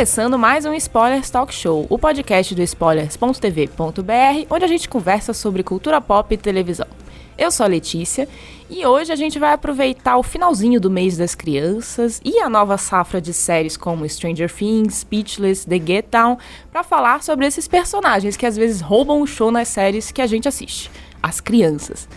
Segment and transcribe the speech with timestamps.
[0.00, 5.62] começando mais um Spoilers Talk Show, o podcast do spoilers.tv.br, onde a gente conversa sobre
[5.62, 6.86] cultura pop e televisão.
[7.36, 8.26] Eu sou a Letícia
[8.70, 12.78] e hoje a gente vai aproveitar o finalzinho do mês das crianças e a nova
[12.78, 16.38] safra de séries como Stranger Things, Speechless, The Get Down
[16.72, 20.26] para falar sobre esses personagens que às vezes roubam o show nas séries que a
[20.26, 20.90] gente assiste,
[21.22, 22.08] as crianças.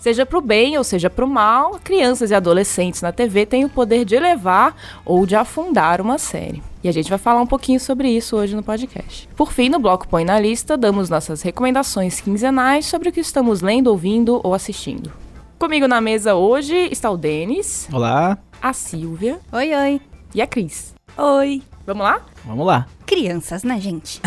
[0.00, 3.66] Seja para o bem ou seja para o mal, crianças e adolescentes na TV têm
[3.66, 6.62] o poder de elevar ou de afundar uma série.
[6.82, 9.28] E a gente vai falar um pouquinho sobre isso hoje no podcast.
[9.36, 13.60] Por fim, no bloco Põe na Lista, damos nossas recomendações quinzenais sobre o que estamos
[13.60, 15.12] lendo, ouvindo ou assistindo.
[15.58, 17.86] Comigo na mesa hoje está o Denis.
[17.92, 18.38] Olá.
[18.62, 19.38] A Silvia.
[19.52, 20.00] Oi, oi.
[20.34, 20.94] E a Cris.
[21.18, 21.62] Oi.
[21.86, 22.22] Vamos lá?
[22.44, 24.20] Vamos lá crianças, né, gente?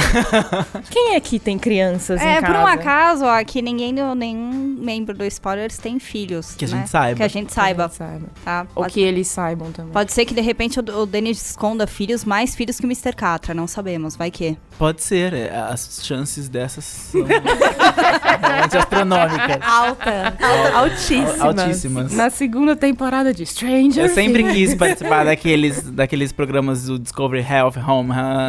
[0.92, 2.46] Quem aqui tem crianças é, em casa?
[2.46, 6.54] É, por um acaso, ó, que ninguém, nenhum membro do Spoilers tem filhos.
[6.54, 6.78] Que a né?
[6.78, 7.16] gente saiba.
[7.16, 7.86] Que a gente saiba.
[7.86, 8.26] A gente saiba.
[8.44, 8.68] Tá?
[8.76, 9.94] Ou que eles saibam também.
[9.94, 13.16] Pode ser que, de repente, o, o Denis esconda filhos, mais filhos que o Mr.
[13.16, 14.58] Catra, não sabemos, vai que.
[14.78, 19.60] Pode ser, é, as chances dessas são realmente astronômicas.
[19.62, 20.38] Alta.
[20.74, 21.40] Altíssimas.
[21.40, 22.14] Altíssimas.
[22.14, 27.78] Na segunda temporada de Stranger Eu sempre quis participar daqueles, daqueles programas do Discovery Health
[27.88, 28.03] Home.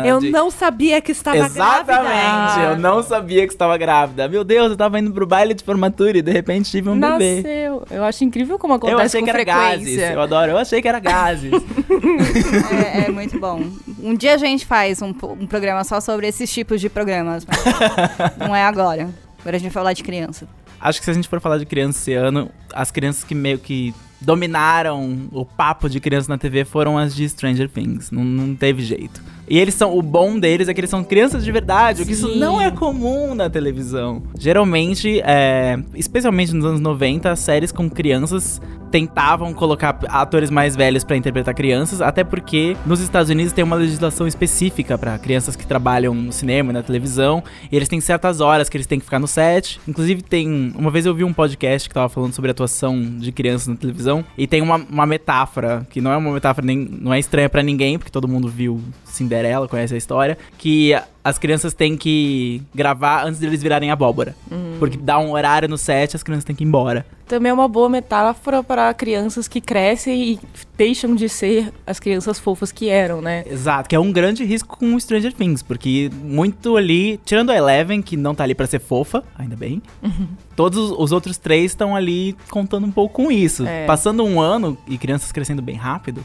[0.04, 1.92] Eu não sabia que estava Exatamente, grávida.
[1.92, 4.28] Exatamente, eu não sabia que estava grávida.
[4.28, 7.18] Meu Deus, eu tava indo pro baile de formatura e de repente tive um Nasceu.
[7.18, 7.68] bebê.
[7.90, 10.88] Eu acho incrível como acontece Eu achei que era gases, eu adoro, eu achei que
[10.88, 11.52] era gases.
[12.94, 13.62] é, é, muito bom.
[14.02, 18.38] Um dia a gente faz um, um programa só sobre esses tipos de programas, mas
[18.38, 19.08] não é agora.
[19.40, 20.48] Agora a gente vai falar de criança.
[20.80, 23.58] Acho que se a gente for falar de criança esse ano, as crianças que meio
[23.58, 23.94] que
[24.24, 28.10] dominaram o papo de criança na TV foram as de Stranger Things.
[28.10, 29.22] Não, não teve jeito.
[29.48, 29.96] E eles são.
[29.96, 32.70] O bom deles é que eles são crianças de verdade, o que isso não é
[32.70, 34.22] comum na televisão.
[34.38, 38.60] Geralmente, é, especialmente nos anos 90, as séries com crianças
[38.94, 43.74] tentavam colocar atores mais velhos para interpretar crianças, até porque nos Estados Unidos tem uma
[43.74, 48.40] legislação específica para crianças que trabalham no cinema e na televisão, e eles têm certas
[48.40, 49.80] horas que eles têm que ficar no set.
[49.88, 53.66] Inclusive tem, uma vez eu vi um podcast que tava falando sobre atuação de crianças
[53.66, 57.18] na televisão, e tem uma, uma metáfora, que não é uma metáfora nem não é
[57.18, 60.94] estranha para ninguém, porque todo mundo viu Cinderela, conhece a história, que
[61.24, 64.36] as crianças têm que gravar antes de eles virarem abóbora.
[64.50, 64.76] Uhum.
[64.78, 67.06] Porque dá um horário no set, as crianças têm que ir embora.
[67.26, 70.40] Também é uma boa metáfora para crianças que crescem e
[70.76, 73.42] deixam de ser as crianças fofas que eram, né?
[73.46, 78.02] Exato, que é um grande risco com Stranger Things, porque muito ali, tirando a Eleven,
[78.02, 80.28] que não tá ali para ser fofa, ainda bem, uhum.
[80.54, 83.66] todos os outros três estão ali contando um pouco com isso.
[83.66, 83.86] É.
[83.86, 86.22] Passando um ano e crianças crescendo bem rápido,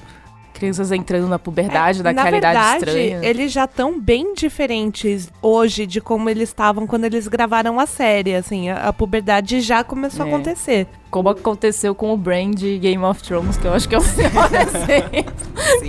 [0.59, 3.19] crianças entrando na puberdade, é, daquela idade estranha.
[3.23, 8.35] Eles já estão bem diferentes hoje de como eles estavam quando eles gravaram a série.
[8.35, 10.29] Assim, a, a puberdade já começou é.
[10.29, 10.87] a acontecer.
[11.09, 14.01] Como aconteceu com o Brand de Game of Thrones, que eu acho que é o
[14.03, 15.33] pior exemplo.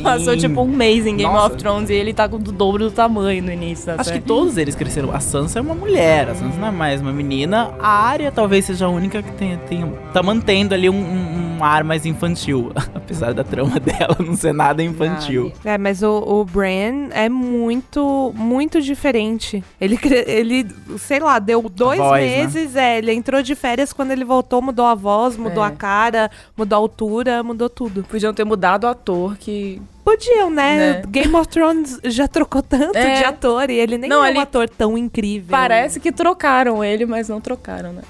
[0.02, 1.54] Passou tipo um mês em Game Nossa.
[1.54, 3.92] of Thrones e ele tá com o dobro do tamanho no início.
[3.96, 5.14] Acho que todos eles cresceram.
[5.14, 7.72] A Sansa é uma mulher, a Sansa não é mais uma menina.
[7.78, 11.64] A Arya talvez seja a única que tem, tem, tá mantendo ali um, um, um
[11.64, 12.72] ar mais infantil.
[12.94, 15.52] Apesar da trama dela não ser nada infantil.
[15.64, 19.62] É, mas o, o Bran é muito, muito diferente.
[19.80, 20.66] Ele, ele,
[20.98, 22.36] sei lá, deu dois voz, né?
[22.38, 22.94] meses, né?
[22.94, 25.66] é, ele entrou de férias quando ele voltou, mudou a voz, mudou é.
[25.66, 28.02] a cara, mudou a altura, mudou tudo.
[28.04, 30.76] Podiam ter mudado o ator que Podiam, né?
[30.94, 31.02] né?
[31.06, 33.18] Game of Thrones já trocou tanto é.
[33.18, 35.50] de ator e ele nem não, é um ator tão incrível.
[35.50, 38.02] Parece que trocaram ele, mas não trocaram, né?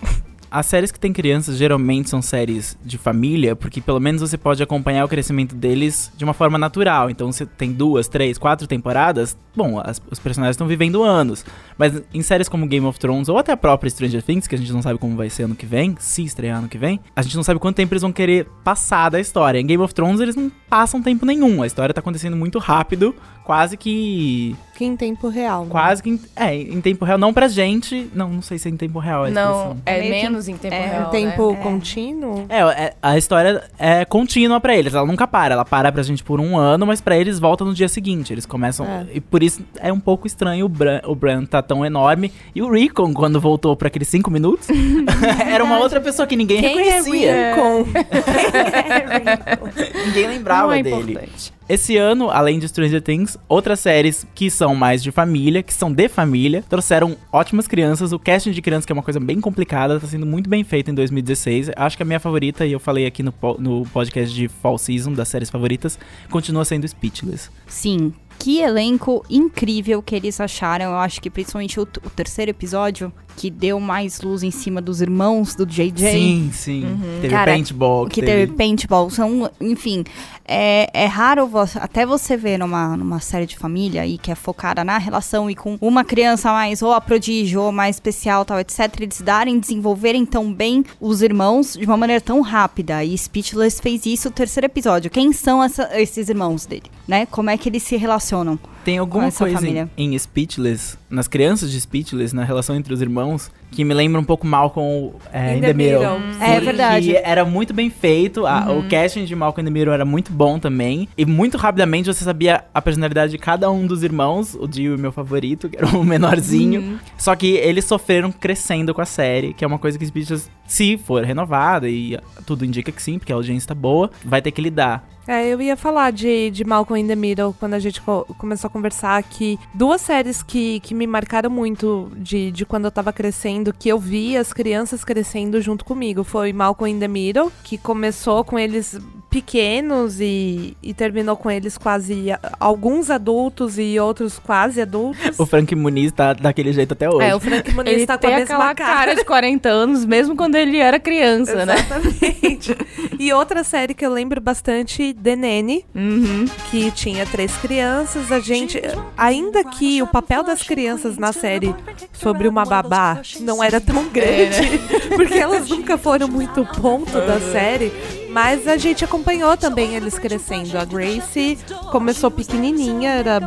[0.50, 4.62] As séries que tem crianças geralmente são séries de família, porque pelo menos você pode
[4.62, 7.08] acompanhar o crescimento deles de uma forma natural.
[7.08, 11.44] Então, você tem duas, três, quatro temporadas, bom, as, os personagens estão vivendo anos.
[11.78, 14.58] Mas em séries como Game of Thrones ou até a própria Stranger Things, que a
[14.58, 17.22] gente não sabe como vai ser ano que vem, se estrear ano que vem, a
[17.22, 19.58] gente não sabe quanto tempo eles vão querer passar da história.
[19.58, 21.62] Em Game of Thrones, eles não passam tempo nenhum.
[21.62, 23.14] A história tá acontecendo muito rápido,
[23.44, 25.64] quase que que em tempo real.
[25.64, 25.70] Né?
[25.70, 27.18] Quase que em, é, em tempo real.
[27.18, 28.10] Não pra gente.
[28.14, 30.86] Não, não sei se é em tempo real a Não, é menos em tempo é,
[30.86, 31.08] real.
[31.08, 31.58] Em tempo né?
[31.62, 32.46] contínuo?
[32.48, 34.94] É, é, a história é contínua pra eles.
[34.94, 35.54] Ela nunca para.
[35.54, 38.32] Ela para pra gente por um ano, mas pra eles volta no dia seguinte.
[38.32, 38.86] Eles começam.
[38.86, 39.06] É.
[39.14, 42.32] E por isso é um pouco estranho o Bran, o Bran tá tão enorme.
[42.54, 44.68] E o Rickon, quando voltou pra aqueles cinco minutos,
[45.46, 47.30] era uma outra pessoa que ninguém Quem reconhecia.
[47.30, 47.84] É Rickon?
[47.92, 50.06] Quem é Rickon?
[50.06, 51.12] ninguém lembrava não é dele.
[51.12, 51.59] Importante.
[51.70, 55.92] Esse ano, além de Stranger Things, outras séries que são mais de família, que são
[55.92, 58.12] de família, trouxeram ótimas crianças.
[58.12, 60.90] O casting de crianças, que é uma coisa bem complicada, tá sendo muito bem feito
[60.90, 61.70] em 2016.
[61.76, 65.12] Acho que a minha favorita, e eu falei aqui no, no podcast de Fall Season,
[65.12, 65.96] das séries favoritas,
[66.28, 67.50] continua sendo Speechless.
[67.68, 70.86] Sim, que elenco incrível que eles acharam.
[70.86, 75.00] Eu acho que principalmente o, o, terceiro episódio, que deu mais luz em cima dos
[75.00, 75.92] irmãos do JJ.
[75.96, 76.84] Sim, sim.
[76.84, 77.18] Uhum.
[77.20, 78.06] Teve Cara, paintball.
[78.06, 78.46] Que, que teve...
[78.46, 79.10] teve paintball.
[79.10, 80.04] São, enfim,
[80.44, 84.34] é, é raro você, até você ver numa, numa série de família e que é
[84.34, 88.58] focada na relação e com uma criança mais ou a prodígio ou mais especial, tal,
[88.58, 88.80] etc.
[89.00, 93.04] Eles darem, desenvolverem tão bem os irmãos de uma maneira tão rápida.
[93.04, 95.10] E Speechless fez isso no terceiro episódio.
[95.10, 96.90] Quem são essa, esses irmãos dele?
[97.06, 97.26] Né?
[97.26, 98.58] Como é que eles se relacionam?
[98.84, 103.50] Tem alguma coisa em, em, Speechless, nas crianças de Speechless, na relação entre os irmãos,
[103.70, 106.02] que me lembra um pouco Malcolm é, in the, Middle.
[106.40, 107.16] É verdade.
[107.16, 108.80] era muito bem feito, a, uhum.
[108.80, 111.08] o casting de Malcolm in the Middle era muito bom também.
[111.16, 115.12] E muito rapidamente você sabia a personalidade de cada um dos irmãos, o Dio, meu
[115.12, 116.80] favorito, que era o menorzinho.
[116.80, 116.98] Uhum.
[117.16, 120.98] Só que eles sofreram crescendo com a série, que é uma coisa que Speechless, se
[120.98, 124.60] for renovada, e tudo indica que sim, porque a audiência tá boa, vai ter que
[124.60, 125.04] lidar.
[125.26, 128.68] É, eu ia falar de, de Malcolm in the Middle quando a gente co começou
[128.68, 133.12] a conversar que duas séries que, que me marcaram muito de, de quando eu tava
[133.12, 137.76] crescendo, que eu vi as crianças crescendo junto comigo, foi Malcolm in the Middle, que
[137.76, 138.98] começou com eles
[139.30, 142.26] pequenos e, e terminou com eles quase
[142.58, 145.38] alguns adultos e outros quase adultos.
[145.38, 147.28] O Frank Muniz tá daquele jeito até hoje.
[147.28, 148.74] É, o Frank Muniz ele tá com a mesma cara.
[148.74, 151.76] cara de 40 anos, mesmo quando ele era criança, né?
[151.76, 152.76] Exatamente.
[153.18, 156.46] e outra série que eu lembro bastante, The Nanny, uhum.
[156.70, 158.32] que tinha três crianças.
[158.32, 158.82] A gente,
[159.16, 161.74] ainda que o papel das crianças na série
[162.12, 164.80] sobre uma babá não era tão grande,
[165.10, 165.14] é.
[165.14, 167.92] porque elas nunca foram muito ponto da série,
[168.30, 170.78] mas a gente acompanhou também eles crescendo.
[170.78, 171.58] A Gracie
[171.90, 173.40] começou pequenininha, era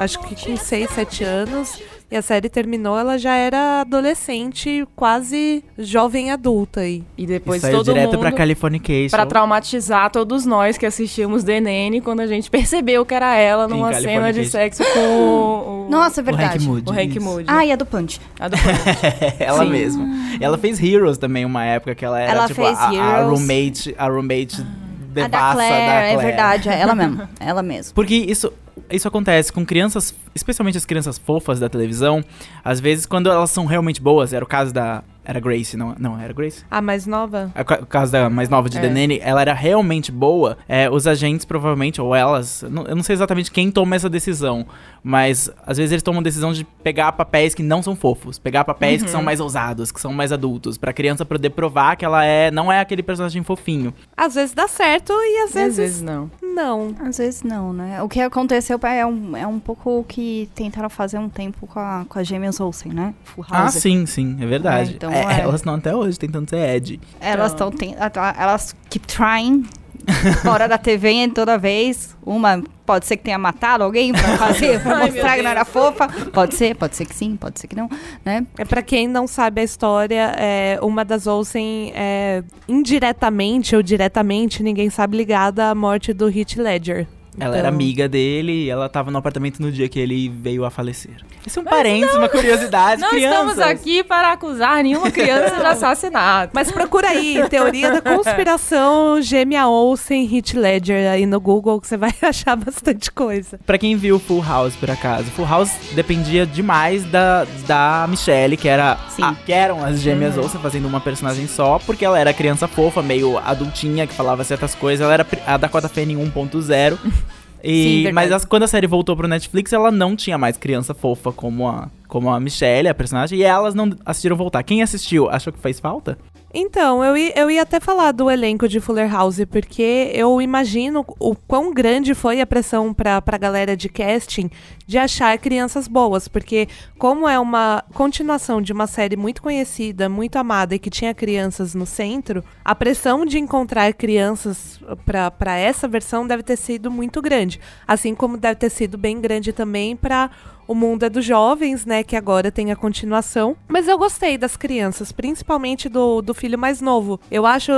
[0.00, 1.82] acho que com 6, 7 anos.
[2.10, 7.04] E a série terminou, ela já era adolescente, quase jovem adulta aí.
[7.18, 9.10] E depois e todo direto mundo pra Californication.
[9.10, 13.68] Pra traumatizar todos nós que assistimos The Nene quando a gente percebeu que era ela
[13.68, 15.88] numa cena de sexo com o...
[15.92, 16.66] Nossa, é verdade.
[16.66, 16.90] O Hank Moody.
[16.90, 17.44] O Hank Moody.
[17.46, 18.20] Ah, e a do Punch.
[18.40, 18.78] A do Punch.
[19.38, 19.70] ela Sim.
[19.70, 20.08] mesma.
[20.40, 23.00] Ela fez Heroes também, uma época que ela era ela tipo fez a, Heroes.
[23.00, 24.87] a roommate, a roommate ah.
[25.16, 27.94] A da Claire, da Claire, é verdade, é ela mesma, ela mesma.
[27.94, 28.52] Porque isso,
[28.90, 32.24] isso acontece com crianças, especialmente as crianças fofas da televisão.
[32.64, 35.02] Às vezes, quando elas são realmente boas, era o caso da.
[35.24, 36.64] Era Grace, não, não era Grace?
[36.70, 37.52] A mais nova?
[37.82, 39.18] O caso da mais nova de é.
[39.20, 40.56] Ela era realmente boa.
[40.66, 44.66] É, os agentes, provavelmente, ou elas, não, eu não sei exatamente quem toma essa decisão,
[45.08, 48.62] mas às vezes eles tomam a decisão de pegar papéis que não são fofos, pegar
[48.62, 49.06] papéis uhum.
[49.06, 49.24] que são uhum.
[49.24, 52.80] mais ousados, que são mais adultos, pra criança poder provar que ela é não é
[52.80, 53.94] aquele personagem fofinho.
[54.14, 56.30] Às vezes dá certo e às vezes, às vezes não.
[56.42, 56.94] Não.
[57.00, 58.02] Às vezes não, né?
[58.02, 61.80] O que aconteceu é um, é um pouco o que tentaram fazer um tempo com
[61.80, 63.14] a, com a Gêmeas Olsen, né?
[63.50, 64.90] Ah, sim, sim, é verdade.
[64.90, 65.40] É, então, é, é.
[65.40, 67.00] Elas estão até hoje tentando ser Ed.
[67.18, 67.68] Elas estão.
[67.68, 68.22] Então...
[68.36, 69.64] Elas keep trying.
[70.42, 72.16] Fora da TV toda vez.
[72.24, 76.08] Uma pode ser que tenha matado alguém pra fazer, pra mostrar que não era fofa.
[76.32, 77.88] Pode ser, pode ser que sim, pode ser que não,
[78.24, 78.46] né?
[78.56, 84.62] É para quem não sabe a história, é, uma das Olsen é indiretamente ou diretamente,
[84.62, 87.06] ninguém sabe, ligada à morte do Heath Ledger.
[87.40, 87.58] Ela então...
[87.58, 91.16] era amiga dele e ela tava no apartamento no dia que ele veio a falecer.
[91.46, 93.00] Esse é um parênteses, uma curiosidade.
[93.00, 93.50] Não crianças.
[93.50, 96.52] estamos aqui para acusar nenhuma criança de assassinato.
[96.54, 101.96] Mas procura aí, teoria da conspiração gêmea Olsen Hit Ledger aí no Google que você
[101.96, 103.58] vai achar bastante coisa.
[103.64, 108.68] Pra quem viu Full House, por acaso, Full House dependia demais da, da Michelle, que,
[108.68, 110.42] era a, que eram as gêmeas uhum.
[110.42, 114.74] Olsen fazendo uma personagem só, porque ela era criança fofa, meio adultinha, que falava certas
[114.74, 115.04] coisas.
[115.04, 116.98] Ela era a Dakota Fanning 1.0.
[117.62, 120.94] E, Sim, mas as, quando a série voltou pro Netflix, ela não tinha mais criança
[120.94, 124.62] fofa como a, como a Michelle, a personagem, e elas não assistiram voltar.
[124.62, 126.18] Quem assistiu, achou que fez falta?
[126.52, 131.34] Então, eu, eu ia até falar do elenco de Fuller House, porque eu imagino o
[131.34, 134.50] quão grande foi a pressão pra, pra galera de casting
[134.86, 136.66] de achar crianças boas, porque
[136.98, 141.74] como é uma continuação de uma série muito conhecida, muito amada e que tinha crianças
[141.74, 147.60] no centro, a pressão de encontrar crianças para essa versão deve ter sido muito grande,
[147.86, 150.30] assim como deve ter sido bem grande também para
[150.68, 152.04] o Mundo é dos Jovens, né?
[152.04, 153.56] Que agora tem a continuação.
[153.66, 157.18] Mas eu gostei das crianças, principalmente do, do filho mais novo.
[157.30, 157.72] Eu acho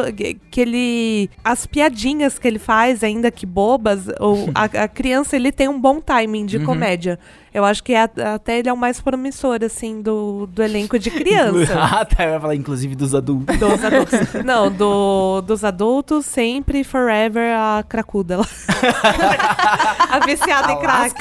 [0.50, 1.30] que ele.
[1.44, 5.80] As piadinhas que ele faz, ainda que bobas, ou a, a criança ele tem um
[5.80, 6.64] bom timing de uhum.
[6.64, 7.18] comédia.
[7.52, 11.11] Eu acho que é, até ele é o mais promissor, assim, do, do elenco de
[11.11, 11.75] criança.
[11.83, 12.25] ah, tá.
[12.25, 13.59] Eu ia falar, inclusive, dos adultos.
[13.59, 14.45] Dos adultos.
[14.45, 18.38] Não, do, dos adultos, sempre, forever, a cracuda.
[20.11, 21.21] a viciada A em crack.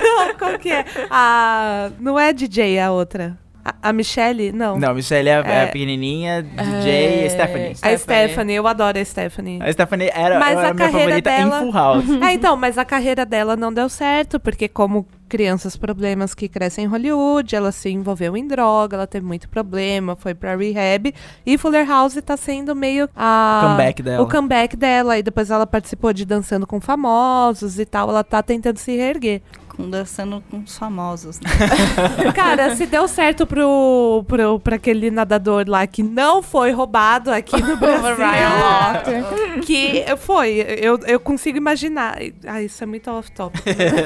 [0.00, 0.84] Não, qual que é?
[1.10, 3.36] A, não é DJ a outra.
[3.82, 4.52] A, a Michelle?
[4.52, 4.78] Não.
[4.78, 5.66] Não, Michelle é, a- é a É.
[5.66, 7.72] pequenininha, DJ e Stephanie.
[7.82, 8.56] A Stephanie.
[8.56, 9.60] Eu adoro a Stephanie.
[9.62, 12.04] A Stephanie era, Mas era a a minha carreira favorita dela- em Full House.
[12.22, 16.84] É, então, mas a carreira dela não deu certo, porque como crianças problemas que crescem
[16.84, 21.14] em Hollywood, ela se envolveu em droga, ela teve muito problema, foi pra rehab,
[21.46, 23.60] e Fuller House tá sendo meio a...
[23.62, 24.22] O comeback dela.
[24.24, 28.42] O comeback dela, e depois ela participou de Dançando com Famosos e tal, ela tá
[28.42, 29.42] tentando se reerguer.
[29.76, 31.38] Com dançando com os famosos.
[31.38, 31.48] né?
[32.34, 37.62] Cara, se deu certo pro, pro, pra aquele nadador lá que não foi roubado aqui
[37.62, 39.62] no Brasil.
[39.64, 42.18] que foi, eu, eu consigo imaginar.
[42.44, 43.62] Ah, isso é muito off-topic.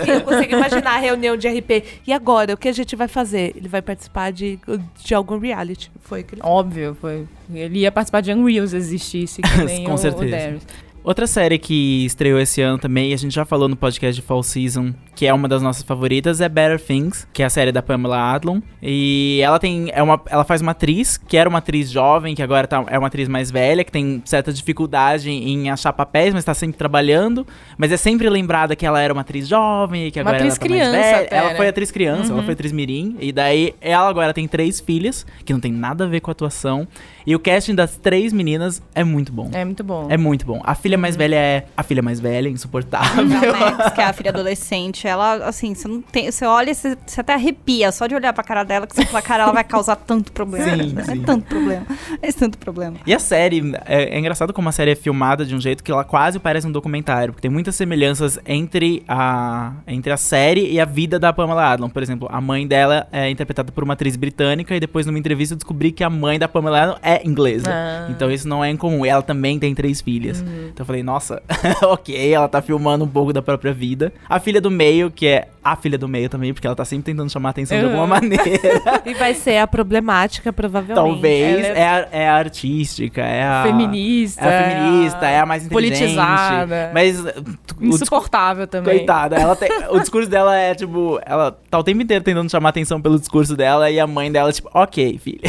[0.07, 1.85] eu consigo imaginar a reunião de RP.
[2.07, 3.53] E agora, o que a gente vai fazer?
[3.57, 4.59] Ele vai participar de,
[5.05, 5.91] de algum reality.
[6.01, 7.27] Foi que ele Óbvio, foi.
[7.53, 9.41] Ele ia participar de Unreal se existisse,
[9.87, 10.59] Com o, certeza.
[10.59, 10.92] o.
[11.05, 14.25] Outra série que estreou esse ano também, e a gente já falou no podcast de
[14.25, 17.73] Fall Season, que é uma das nossas favoritas, é Better Things, que é a série
[17.73, 18.61] da Pamela Adlon.
[18.81, 19.91] E ela tem.
[19.93, 22.97] É uma, ela faz uma atriz, que era uma atriz jovem, que agora tá, é
[22.97, 27.45] uma atriz mais velha, que tem certa dificuldade em achar papéis, mas tá sempre trabalhando.
[27.77, 30.57] Mas é sempre lembrada que ela era uma atriz jovem, e que Uma agora atriz
[30.57, 31.27] ela tá mais criança velha.
[31.27, 31.57] até, ela né?
[31.57, 33.17] foi atriz criança, ela foi atriz mirim.
[33.19, 36.33] E daí ela agora tem três filhas, que não tem nada a ver com a
[36.33, 36.87] atuação.
[37.27, 39.51] E o casting das três meninas é muito bom.
[39.53, 40.07] É muito bom.
[40.09, 40.61] É muito bom.
[40.65, 43.25] A filha mais velha é a filha mais velha, insuportável.
[43.25, 46.31] A Max, que é a filha adolescente, ela, assim, você não tem.
[46.31, 49.23] Você olha, você, você até arrepia só de olhar pra cara dela, que você fala,
[49.23, 50.83] cara, ela vai causar tanto problema.
[50.83, 51.23] Sim, é sim.
[51.23, 51.87] tanto problema.
[52.21, 52.97] É tanto problema.
[53.07, 55.91] E a série, é, é engraçado como a série é filmada de um jeito que
[55.91, 60.81] ela quase parece um documentário, porque tem muitas semelhanças entre a, entre a série e
[60.81, 61.89] a vida da Pamela Adlon.
[61.89, 65.55] Por exemplo, a mãe dela é interpretada por uma atriz britânica e depois numa entrevista
[65.55, 67.71] eu descobri que a mãe da Pamela Adlon é inglesa.
[67.71, 68.09] Ah.
[68.11, 69.05] Então isso não é incomum.
[69.05, 70.45] E ela também tem três filhas.
[70.73, 71.43] Então eu falei, nossa,
[71.83, 74.13] ok, ela tá filmando um pouco da própria vida.
[74.29, 77.05] A filha do meio, que é a filha do meio também, porque ela tá sempre
[77.13, 78.09] tentando chamar a atenção de alguma Uhum.
[78.09, 78.43] maneira.
[79.07, 80.95] E vai ser a problemática, provavelmente.
[80.97, 81.65] Talvez.
[81.67, 83.63] Ela É, a, é a artística, é a.
[83.65, 84.41] Feminista.
[84.45, 85.99] É a feminista, é a mais inteligente.
[85.99, 86.91] Politizada.
[86.93, 87.33] Mas uh,
[87.81, 88.97] Insuportável também.
[88.99, 92.71] coitada, ela tem, o discurso dela é tipo, ela tá o tempo inteiro tentando chamar
[92.71, 95.41] atenção pelo discurso dela e a mãe dela tipo, OK, filha.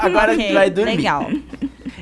[0.00, 0.96] Agora a gente vai dormir.
[0.96, 1.26] Legal.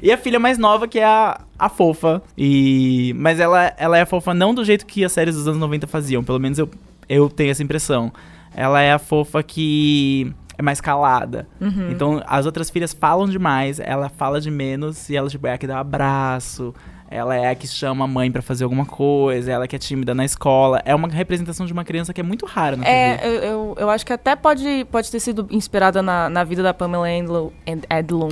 [0.02, 2.22] E a filha mais nova que é a, a fofa.
[2.36, 5.86] E mas ela ela é fofa não do jeito que as séries dos anos 90
[5.86, 6.68] faziam, pelo menos eu
[7.08, 8.12] eu tenho essa impressão.
[8.54, 11.46] Ela é a fofa que é mais calada.
[11.60, 11.90] Uhum.
[11.90, 15.58] Então as outras filhas falam demais, ela fala de menos e ela tipo é a
[15.58, 16.74] que dá um abraço.
[17.10, 20.14] Ela é a que chama a mãe pra fazer alguma coisa, ela que é tímida
[20.14, 20.82] na escola.
[20.84, 22.96] É uma representação de uma criança que é muito rara na TV.
[22.96, 26.62] É, eu, eu, eu acho que até pode, pode ter sido inspirada na, na vida
[26.62, 27.50] da Pamela Adlon.
[27.66, 28.28] Ad- Adlon.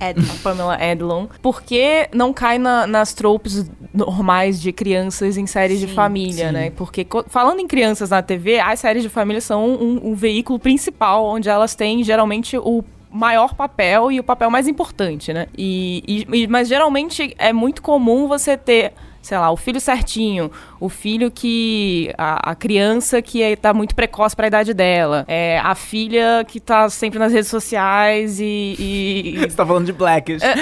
[0.00, 1.26] É, Pamela Adlon.
[1.42, 6.52] Porque não cai na- nas tropes normais de crianças em séries de Sim, família, sim.
[6.52, 6.70] né?
[6.70, 11.24] Porque falando em crianças na TV, as séries de família são um, um veículo principal
[11.24, 15.46] onde elas têm geralmente o maior papel e o papel mais importante, né?
[15.56, 20.50] E, e- mas geralmente é muito comum você ter sei lá, o filho certinho,
[20.80, 22.10] o filho que.
[22.16, 26.46] a, a criança que é, tá muito precoce para a idade dela, é, a filha
[26.48, 28.76] que tá sempre nas redes sociais e.
[28.78, 30.42] e- Você tá falando de Blackish.
[30.42, 30.54] é,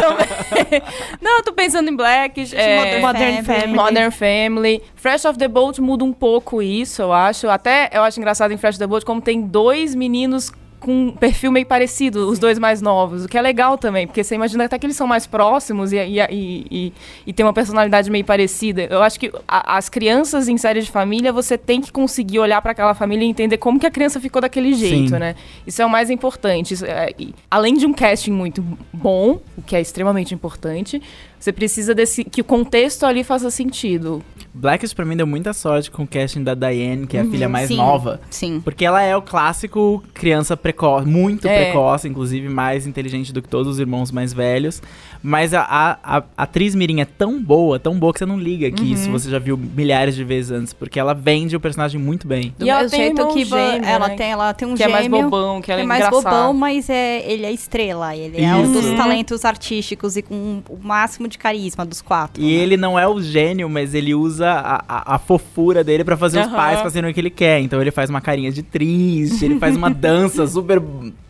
[0.00, 0.82] também.
[1.20, 2.54] Não, eu tô pensando em Blackish.
[2.54, 3.74] É, Modern Family.
[3.74, 4.82] Modern Family.
[4.94, 7.50] Fresh of the Boat muda um pouco isso, eu acho.
[7.50, 11.10] Até eu acho engraçado em Fresh of the Boat como tem dois meninos com um
[11.12, 14.64] perfil meio parecido, os dois mais novos, o que é legal também, porque você imagina
[14.64, 16.92] até que eles são mais próximos e, e, e, e,
[17.26, 18.82] e tem uma personalidade meio parecida.
[18.90, 22.60] Eu acho que a- as crianças em série de família, você tem que conseguir olhar
[22.62, 25.18] para aquela família e entender como que a criança ficou daquele jeito, Sim.
[25.18, 25.34] né?
[25.66, 26.74] Isso é o mais importante.
[26.74, 27.12] Isso é-
[27.50, 31.00] além de um casting muito bom, o que é extremamente importante,
[31.38, 34.22] você precisa desse que o contexto ali faça sentido.
[34.52, 37.48] Blackish pra mim deu muita sorte com o casting da Diane, que é a filha
[37.48, 37.76] mais Sim.
[37.76, 38.20] nova.
[38.30, 38.60] Sim.
[38.60, 41.66] Porque ela é o clássico criança precoce, muito É.
[41.66, 44.82] precoce, inclusive mais inteligente do que todos os irmãos mais velhos.
[45.22, 48.70] Mas a, a, a atriz Mirim é tão boa, tão boa que você não liga
[48.70, 48.92] que Uhum.
[48.92, 52.54] isso você já viu milhares de vezes antes, porque ela vende o personagem muito bem.
[52.58, 54.14] Do E ela tem um jeito que gêmeo, ela, né?
[54.16, 55.22] tem, ela tem um que é mais gêmeo.
[55.22, 58.16] bobão, que ela é, é mais bobão, mas é, ele é estrela.
[58.16, 58.72] Ele é um Isso.
[58.72, 62.42] dos talentos artísticos e com o máximo de carisma dos quatro.
[62.42, 62.50] E né?
[62.62, 66.40] ele não é o gênio, mas ele usa a, a, a fofura dele pra fazer
[66.40, 66.56] os Aham.
[66.56, 67.60] pais fazerem o que ele quer.
[67.60, 70.80] Então ele faz uma carinha de triste, ele faz uma dança super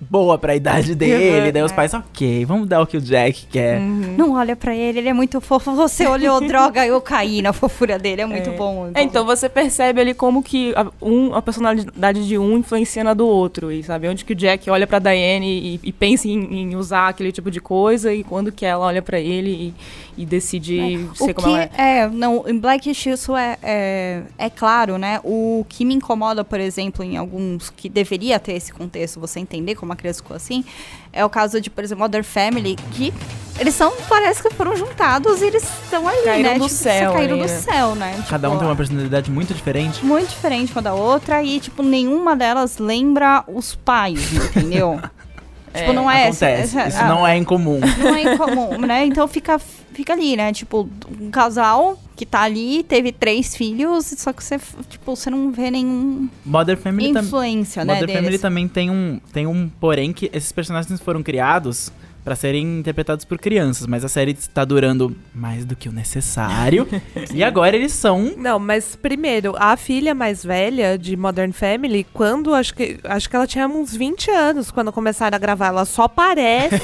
[0.01, 1.51] boa pra idade dele.
[1.51, 3.80] daí os pais, ok, vamos dar o que o Jack quer.
[3.81, 4.15] Uhum.
[4.17, 5.73] Não olha pra ele, ele é muito fofo.
[5.75, 8.53] Você olhou, droga, eu caí na fofura dele, é muito É.
[8.57, 8.91] bom.
[8.95, 13.15] É, então você percebe ali como que a, um, a personalidade de um influencia na
[13.15, 14.09] do outro, e sabe?
[14.09, 15.47] Onde que o Jack olha pra Diane
[15.83, 16.39] e, e pensa em,
[16.73, 19.75] em usar aquele tipo de coisa, e quando que ela olha pra ele
[20.17, 21.99] e, e decide ser o como que ela é.
[22.01, 25.21] é, não, em Blackish isso é, é, é claro, né?
[25.25, 29.75] O que me incomoda, por exemplo, em alguns que deveria ter esse contexto, você entender
[29.75, 30.65] como a criança ficou assim,
[31.13, 33.13] é o caso de, por exemplo, Mother Family, que
[33.61, 36.59] eles são, parece que foram juntados e eles estão ali, Caíram né?
[36.59, 37.61] do Tipo, céu Caíram ali, do né?
[37.61, 38.25] céu, né?
[38.29, 40.05] Cada um Tipo, tem uma personalidade muito diferente.
[40.05, 44.99] muito diferente uma da outra e, tipo, nenhuma delas lembra os pais, entendeu?
[45.75, 46.79] tipo, não é essa- Acontece.
[46.79, 47.79] essa- Isso ah, não é incomum.
[48.03, 49.05] não é incomum, né?
[49.05, 50.53] Então fica, fica ali, né?
[50.53, 50.89] Tipo,
[51.21, 55.71] um casal que tá ali, teve três filhos, só que você, tipo, você não vê
[55.71, 57.23] nenhum Mother Family também.
[57.29, 58.21] influência, né, Mother deles.
[58.23, 61.91] Family também tem um, tem um porém que esses personagens foram criados
[62.31, 66.87] pra serem interpretados por crianças, mas a série está durando mais do que o necessário.
[67.35, 72.55] e agora eles são Não, mas primeiro, a filha mais velha de Modern Family, quando
[72.55, 76.07] acho que acho que ela tinha uns 20 anos quando começaram a gravar, ela só
[76.07, 76.79] parece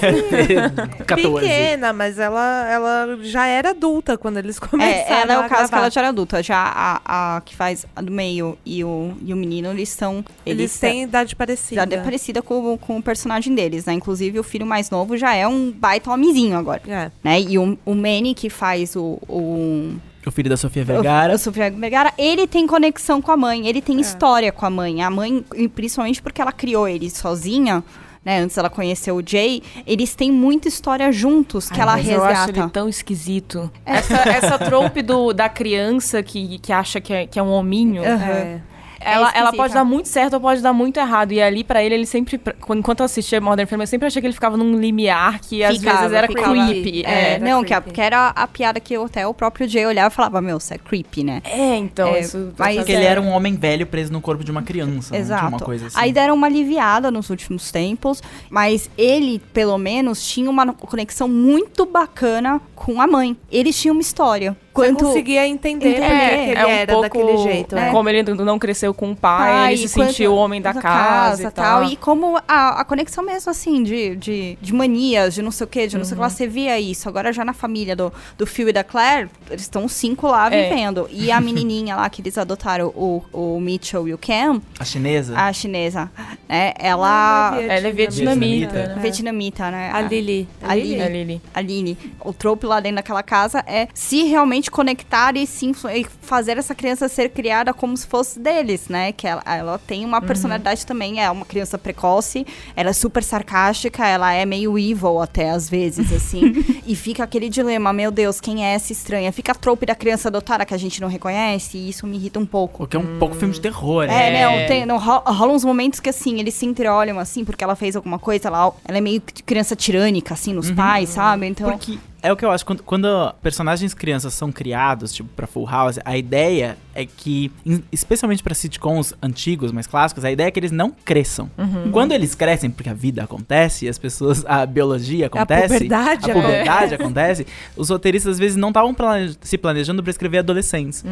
[1.07, 1.35] 14.
[1.39, 5.49] pequena, mas ela, ela já era adulta quando eles começaram É, ela é a o
[5.49, 5.79] caso que gravar.
[5.79, 6.43] ela já era adulta.
[6.43, 10.25] Já a, a que faz a do meio e o, e o menino, eles são.
[10.45, 11.87] Eles têm idade parecida.
[11.89, 13.93] Já é parecida com, com o personagem deles, né?
[13.93, 16.83] Inclusive, o filho mais novo já é um baita homenzinho agora.
[16.89, 17.11] É.
[17.23, 17.41] Né?
[17.41, 19.95] E o, o Manny, que faz o, o
[20.27, 21.33] O filho da Sofia Vergara.
[21.33, 23.83] O, o Sofia Vergara, ele tem conexão com a mãe, ele É.
[23.83, 25.03] tem história com a mãe.
[25.03, 27.85] A mãe, principalmente porque ela criou ele sozinha,
[28.25, 28.41] né?
[28.41, 32.25] Antes ela conheceu o Jay, eles têm muita história juntos que Ai, ela mas Eu
[32.25, 32.59] acho resgata.
[32.61, 33.71] ele tão esquisito.
[33.85, 38.03] Essa, essa trope do, da criança que, que acha que é, que é um hominho.
[38.03, 38.31] Aham.
[38.33, 38.61] É.
[39.07, 39.57] Ela, ela esquisita.
[39.57, 41.33] pode dar muito certo ou pode dar muito errado.
[41.33, 42.39] E ali, pra ele, ele sempre.
[42.61, 45.63] quando- Enquanto eu assistia Modern Family, eu sempre achei que ele ficava num limiar que
[45.65, 46.51] às Ficava, vezes era ficava.
[46.53, 47.03] creepy.
[47.05, 47.95] É, É, não, que, a- creepy.
[47.95, 50.79] que era a piada que até o próprio Jay olhava e falava, meu, isso é
[50.79, 51.41] creepy, né?
[51.45, 52.53] É, então, É, isso.
[52.59, 55.13] mas Porque ele era um homem velho preso no corpo de uma criança.
[55.15, 55.19] né?
[55.21, 55.47] Exato.
[55.47, 55.97] uma coisa assim.
[55.99, 61.85] Aí deram uma aliviada nos últimos tempos, mas ele, pelo menos, tinha uma conexão muito
[61.87, 63.37] bacana com a mãe.
[63.51, 64.57] Eles tinham uma história.
[64.77, 66.01] Você Quanto conseguia entender Entender.
[66.07, 67.75] por que que ele é um era pouco daquele jeito.
[67.75, 67.89] né?
[67.89, 67.91] é.
[67.91, 71.49] Como ele não cresceu com o pai, pai, ele se sentiu o homem da, casa,
[71.49, 71.85] e tal.
[71.85, 75.69] E como a, a conexão mesmo, assim, de, de, de manias, de não sei o
[75.69, 76.31] quê, de não sei o que lá, Uhum.
[76.31, 77.09] você via isso.
[77.09, 80.53] Agora já na família do, do Phil e da Claire, eles estão os cinco lá
[80.53, 80.69] É.
[80.69, 81.09] vivendo.
[81.11, 85.35] E a menininha lá que eles adotaram, o, o Mitchell e o Cam, A chinesa?
[85.37, 86.11] a chinesa,
[86.49, 86.73] né?
[86.79, 87.51] Ela...
[87.55, 88.95] Ah, Ela é vietnamita, Vietnamita.
[88.97, 89.03] né?
[89.03, 89.91] Vietnamita, né?
[89.93, 90.49] A Lily.
[90.63, 91.01] A Lily.
[91.01, 91.43] É, Lily.
[91.55, 96.57] Aline, o trope lá dentro daquela casa é se realmente conectar e influ- e fazer
[96.59, 99.13] essa criança ser criada como se fosse deles, né?
[99.13, 104.07] Que ela, ela tem uma personalidade também, é uma criança precoce, ela é super sarcástica,
[104.07, 106.53] ela é meio evil até às vezes, assim.
[106.87, 109.31] e fica aquele dilema, meu Deus, quem é essa estranha?
[109.33, 112.39] Fica a trope da criança adotada que a gente não reconhece e isso me irrita
[112.39, 112.79] um pouco.
[112.79, 114.29] Porque é um pouco filme de terror, né?
[114.41, 117.63] É, não, tem, não, ro- rola uns momentos que assim, eles se entreolham assim, porque
[117.63, 121.47] ela fez alguma coisa, ela, ela é meio criança tirânica, assim, nos pais, sabe?
[121.47, 121.71] Então.
[121.71, 125.67] Porque é o que eu acho, quando, quando personagens crianças são criados, tipo, pra Full
[125.67, 127.53] House, a ideia é que,
[127.93, 131.51] especialmente pra sitcoms antigos, mais clássicos, a ideia é que eles não cresçam.
[131.93, 136.95] Quando eles crescem, porque a vida acontece, as pessoas, a biologia acontece, puberdade a puberdade
[136.97, 141.05] acontece, os roteiristas às vezes não estavam plane- se planejando pra escrever adolescentes.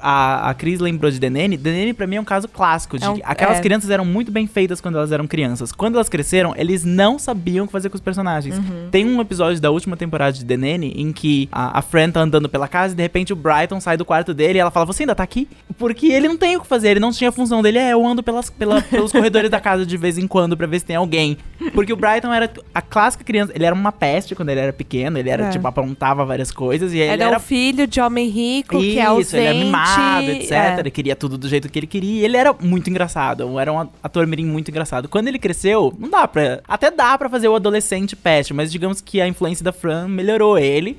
[0.00, 1.56] A, a Cris lembrou de Denene.
[1.56, 2.98] Denene, pra mim, é um caso clássico.
[2.98, 3.60] De É um- que aquelas é.
[3.60, 5.72] crianças eram muito bem feitas quando elas eram crianças.
[5.72, 8.54] Quando elas cresceram, eles não sabiam o que fazer com os personagens.
[8.90, 12.48] Tem um episódio da última temporada de Denene em que a, a Fran tá andando
[12.48, 15.02] pela casa e de repente o Brighton sai do quarto dele e ela fala: Você
[15.02, 15.48] ainda tá aqui?
[15.78, 17.78] Porque ele não tem o que fazer, ele não tinha a função dele.
[17.78, 20.78] É, eu ando pelas, pela- pelos corredores da casa de vez em quando pra ver
[20.80, 21.36] se tem alguém.
[21.74, 23.52] Porque o Brighton era a clássica criança.
[23.54, 25.50] Ele era uma peste quando ele era pequeno, ele era, É.
[25.50, 26.92] tipo, aprontava várias coisas.
[26.92, 29.36] E ele era é o filho de homem rico, que é isso, ausente.
[29.36, 30.50] ele é mimado, etc.
[30.52, 30.76] é.
[30.80, 32.20] Ele queria tudo do jeito que ele queria.
[32.22, 33.58] E ele era muito engraçado.
[33.58, 35.08] Era um ator mirim muito engraçado.
[35.08, 36.60] Quando ele cresceu, não dá pra.
[36.68, 40.41] Até dá pra fazer o adolescente peste, mas digamos que a influência da Fran melhorou
[40.58, 40.96] ele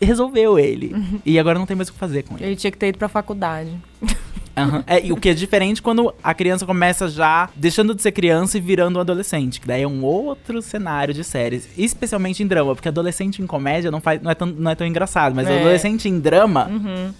[0.00, 0.92] e resolveu ele.
[1.24, 2.46] E agora não tem mais o que fazer com ele.
[2.46, 3.70] Ele tinha que ter ido pra faculdade.
[4.56, 4.84] Aham.
[4.86, 8.56] É, e o que é diferente quando a criança começa já deixando de ser criança
[8.58, 9.60] e virando um adolescente.
[9.60, 11.68] Que daí é um outro cenário de séries.
[11.76, 14.86] Especialmente em drama, porque adolescente em comédia não, faz, não, é, tão, não é tão
[14.86, 15.34] engraçado.
[15.34, 15.58] Mas É.
[15.60, 16.70] adolescente em drama,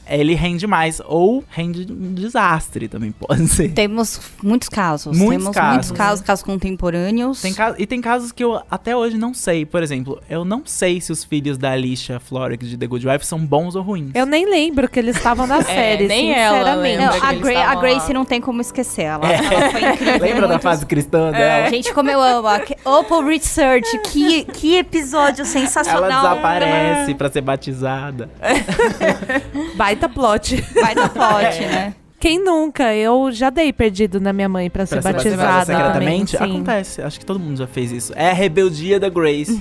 [0.08, 1.00] ele rende mais.
[1.04, 3.70] Ou rende um desastre também, pode ser.
[3.72, 5.16] Temos muitos casos.
[5.16, 5.72] Muitos Temos casos.
[5.74, 7.40] muitos casos, casos contemporâneos.
[7.42, 9.64] Tem ca- e tem casos que eu até hoje não sei.
[9.66, 13.26] Por exemplo, eu não sei se os filhos da Alicia Florrick de The Good Wife
[13.26, 14.10] são bons ou ruins.
[14.14, 16.98] Eu nem lembro que eles estavam na série, nem ela sinceramente.
[16.98, 17.18] lembra.
[17.20, 18.14] Não, A, Gra a Grace lá.
[18.14, 19.02] não tem como esquecer.
[19.02, 20.20] Ela, ela foi incrível.
[20.20, 21.68] Lembra da fase cristã dela?
[21.70, 22.48] Gente, como eu amo.
[22.84, 26.22] Opal Research, que, que episódio Ela sensacional.
[26.22, 28.30] desaparece pra ser batizada.
[29.76, 30.60] Baita plot.
[30.80, 31.94] Vai dar plot, né?
[32.18, 32.94] Quem nunca?
[32.94, 35.42] Eu já dei perdido na minha mãe pra ser Pra ser batizada.
[35.42, 36.36] batizada secretamente?
[36.36, 36.54] também.
[36.54, 37.02] Acontece.
[37.02, 38.12] Acho que todo mundo já fez isso.
[38.16, 39.60] É a rebeldia da Grace.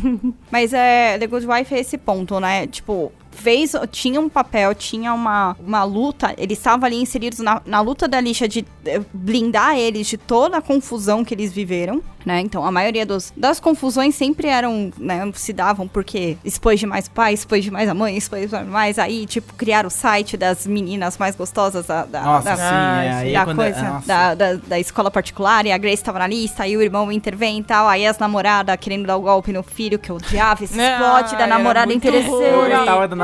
[0.50, 2.66] Mas é, The Good Wife é esse ponto, né?
[2.66, 7.82] Tipo, fez, tinha um papel, tinha uma, uma luta, eles estavam ali inseridos na, na
[7.82, 12.40] luta da lixa de eh, blindar eles de toda a confusão que eles viveram, né?
[12.42, 17.12] Então, a maioria dos, das confusões sempre eram, né, se davam porque expôs demais o
[17.12, 21.36] pai, expôs demais a mãe, expôs demais, aí, tipo, criaram o site das meninas mais
[21.36, 22.64] gostosas da, da, Nossa, da- sim.
[22.64, 24.08] É, aí da é quando, coisa, nossa.
[24.08, 27.60] da, da, da escola particular, e a Grace tava na lista, aí o irmão intervém
[27.60, 30.80] e tal, aí as namoradas querendo dar o golpe no filho, que eu odiava esse
[30.82, 32.02] Ah, plot da namorada muito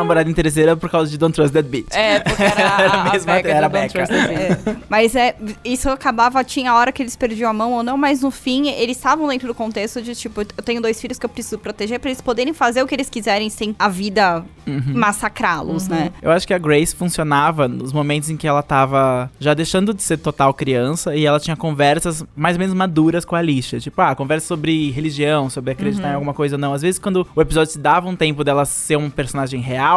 [0.01, 1.87] Namorada interesseira por causa de Don't Trust That Bitch.
[1.91, 4.05] É, porque era a, a Mesmo Becca era Don't Becca.
[4.05, 4.67] Trust the Bitch.
[4.67, 7.97] É, mas é, isso acabava, tinha a hora que eles perdiam a mão ou não,
[7.97, 11.25] mas no fim, eles estavam dentro do contexto de, tipo, eu tenho dois filhos que
[11.25, 15.87] eu preciso proteger pra eles poderem fazer o que eles quiserem sem a vida massacrá-los,
[15.87, 16.11] né?
[16.21, 20.03] Eu acho que a Grace funcionava nos momentos em que ela tava já deixando de
[20.03, 23.79] ser total criança e ela tinha conversas mais ou menos maduras com a Alicia.
[23.79, 26.73] Tipo, ah, conversa sobre religião, sobre acreditar em alguma coisa ou não.
[26.73, 29.90] Às vezes, quando o episódio se dava um tempo dela ser um personagem real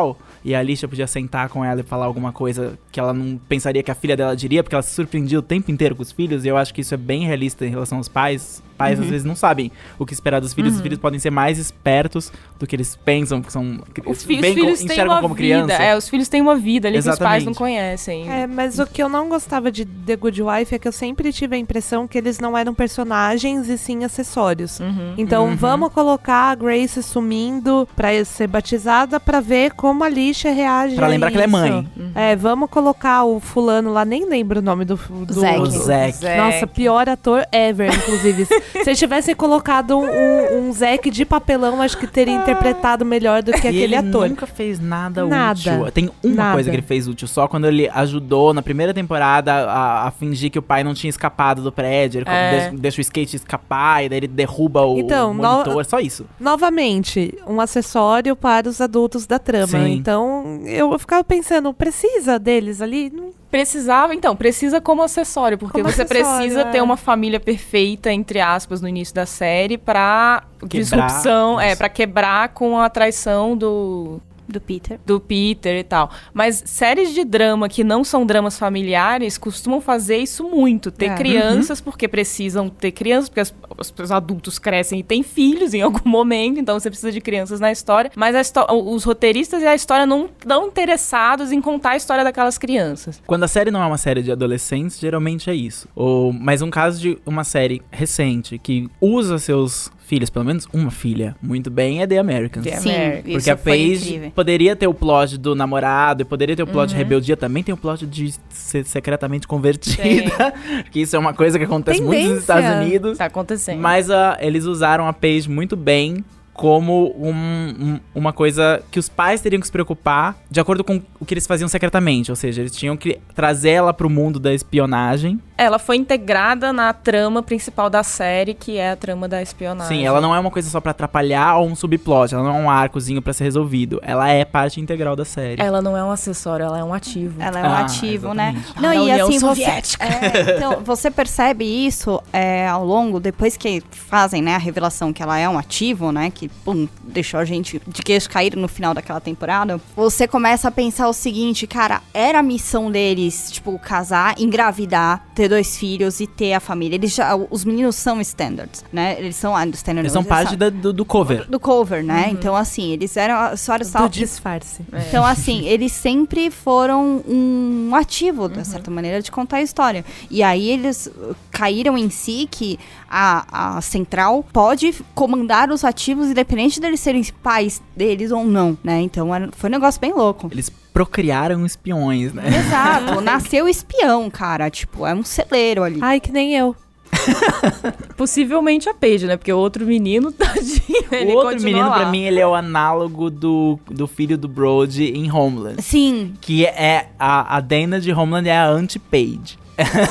[0.44, 3.82] e a Alicia podia sentar com ela e falar alguma coisa que ela não pensaria
[3.82, 6.44] que a filha dela diria, porque ela se surpreendia o tempo inteiro com os filhos,
[6.44, 8.62] e eu acho que isso é bem realista em relação aos pais.
[8.76, 11.58] Pais às vezes não sabem o que esperar dos filhos, os filhos podem ser mais
[11.58, 13.78] espertos do que eles pensam, que são.
[14.06, 15.64] Os, fi- os bem filhos têm enxergam uma como vida.
[15.66, 15.82] criança.
[15.82, 17.46] É, os filhos têm uma vida ali que os pais Exatamente.
[17.46, 18.28] não conhecem.
[18.30, 21.32] É, mas o que eu não gostava de The Good Wife é que eu sempre
[21.32, 24.80] tive a impressão que eles não eram personagens e sim acessórios.
[24.80, 25.14] Uhum.
[25.16, 30.96] Então vamos colocar a Grace sumindo pra ser batizada pra ver como a lixa reage
[30.96, 31.56] Pra a lembrar que ela é isso.
[31.56, 31.88] mãe.
[32.14, 34.96] É, vamos colocar o fulano lá, nem lembro o nome do...
[34.96, 36.14] do Zack.
[36.36, 38.46] Nossa, pior ator ever, inclusive.
[38.72, 43.52] Se eles tivessem colocado um, um Zack de papelão, acho que teria interpretado melhor do
[43.52, 44.28] que E aquele ele ator.
[44.28, 45.58] nunca fez nada, Nada.
[45.80, 45.92] útil.
[45.92, 46.52] Tem uma Nada.
[46.54, 50.50] coisa que ele fez útil, só quando ele ajudou na primeira temporada a, a fingir
[50.50, 52.20] que o pai não tinha escapado do prédio.
[52.20, 52.50] Ele É.
[52.50, 55.84] deixa, deixa o skate escapar e daí ele derruba o, Então, o no- monitor.
[55.84, 56.26] Só isso.
[56.40, 59.66] Novamente, um acessório para os adultos da trama.
[59.66, 59.92] Sim.
[59.92, 63.10] Então, eu ficava pensando, precisa deles ali?
[63.10, 66.72] Não Precisava, então, precisa como acessório, porque Como você acessório, precisa é.
[66.72, 71.88] ter uma família perfeita, entre aspas, no início da série pra Quebrar, disrupção, é, pra
[71.88, 74.98] quebrar com a traição do, Do Peter.
[75.06, 76.10] do Peter e tal.
[76.32, 80.90] Mas séries de drama que não são dramas familiares costumam fazer isso muito.
[80.90, 81.14] Ter É.
[81.14, 85.80] crianças, porque precisam ter crianças, porque as- os, os adultos crescem e têm filhos em
[85.82, 88.10] algum momento, então você precisa de crianças na história.
[88.16, 88.34] Mas
[88.70, 93.22] os roteiristas e a história não estão interessados em contar a história daquelas crianças.
[93.26, 95.88] Quando a série não é uma série de adolescentes, geralmente é isso.
[95.94, 100.90] Ou, mas um caso de uma série recente que usa seus filhos, pelo menos uma
[100.90, 102.64] filha, muito bem, é The Americans.
[102.64, 103.20] The Sim, American.
[103.30, 106.88] isso Porque a Paige poderia ter o plot do namorado, e poderia ter o plot
[106.90, 106.98] de Uhum.
[106.98, 110.52] rebeldia, também tem o plot de ser secretamente convertida.
[110.92, 112.40] que isso é uma coisa que acontece muito nos Tendência.
[112.40, 113.18] Estados Unidos.
[113.18, 113.80] Tá acontecendo.
[113.80, 119.08] Mas ah, eles usaram a Paige muito bem como um- um- uma coisa que os
[119.08, 122.30] pais teriam que se preocupar de acordo com o que eles faziam secretamente.
[122.30, 125.40] Ou seja, eles tinham que trazer ela pro mundo da espionagem.
[125.56, 129.98] Ela foi integrada na trama principal da série, que é a trama da espionagem.
[129.98, 132.34] Sim, ela não é uma coisa só pra atrapalhar ou um subplot.
[132.34, 134.00] Ela não é um arcozinho pra ser resolvido.
[134.02, 135.62] Ela é parte integral da série.
[135.62, 137.40] Ela não é um acessório, ela é um ativo.
[137.40, 138.54] Ela é um Ah, ativo, né?
[138.56, 138.82] exatamente.
[138.82, 140.04] Não, Da e União assim, você, Soviética.
[140.04, 145.22] é, então, você percebe isso é, ao longo, depois que fazem, né, a revelação que
[145.22, 148.92] ela é um ativo, né, que, pum, deixou a gente de queixo cair no final
[148.92, 154.34] daquela temporada, você começa a pensar o seguinte, cara, era a missão deles, tipo, casar,
[154.40, 156.96] engravidar, ter dois filhos e ter a família.
[156.96, 160.70] Eles já, os meninos são standards, né, eles são, ah, standards, Eles são parte da-
[160.70, 161.48] do, do cover.
[161.48, 164.82] do cover, né, então assim, eles eram, a história do disfarce.
[165.08, 170.04] então, assim, eles sempre foram um ativo, de certa maneira, de contar a história.
[170.30, 172.78] E aí eles uh, caíram em si que
[173.08, 179.00] a, a central pode comandar os ativos, independente deles serem pais deles ou não, né?
[179.00, 180.48] Então era- foi um negócio bem louco.
[180.50, 182.44] Eles procriaram espiões, né?
[182.48, 184.70] Exato, nasceu espião, cara.
[184.70, 185.98] Tipo, é um celeiro ali.
[186.00, 186.74] Ai, que nem eu.
[188.16, 189.36] Possivelmente a Paige, né?
[189.36, 191.98] Porque o outro menino, tadinho, ele o outro menino, lá.
[192.00, 195.82] pra mim, ele é o análogo do, do filho do Brody em Homeland.
[195.82, 199.58] Sim, Que é a, a Dana de Homeland é a anti-Paige.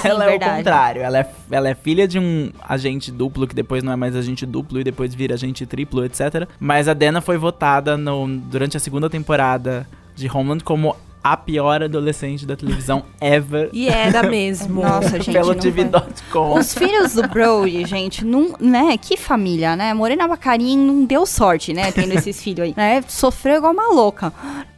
[0.04, 0.52] ela é verdade.
[0.52, 1.02] o contrário.
[1.02, 4.46] Ela é, ela é filha de um agente duplo, que depois não é mais agente
[4.46, 6.48] duplo e depois vira agente triplo, etc.
[6.60, 11.82] Mas a Dana foi votada no- durante a segunda temporada de Homeland como a pior
[11.82, 13.70] adolescente da televisão ever.
[13.72, 14.82] E era mesmo.
[14.84, 15.32] Nossa, gente.
[15.32, 16.60] pelo TV.com.
[16.60, 18.98] Os filhos do Brody, gente, não, né?
[18.98, 19.94] Que família, né?
[19.94, 21.92] Morena Bacarin não deu sorte, né?
[21.94, 22.74] Tendo esses filhos aí.
[22.76, 23.02] Né?
[23.08, 24.34] Sofreu igual uma louca.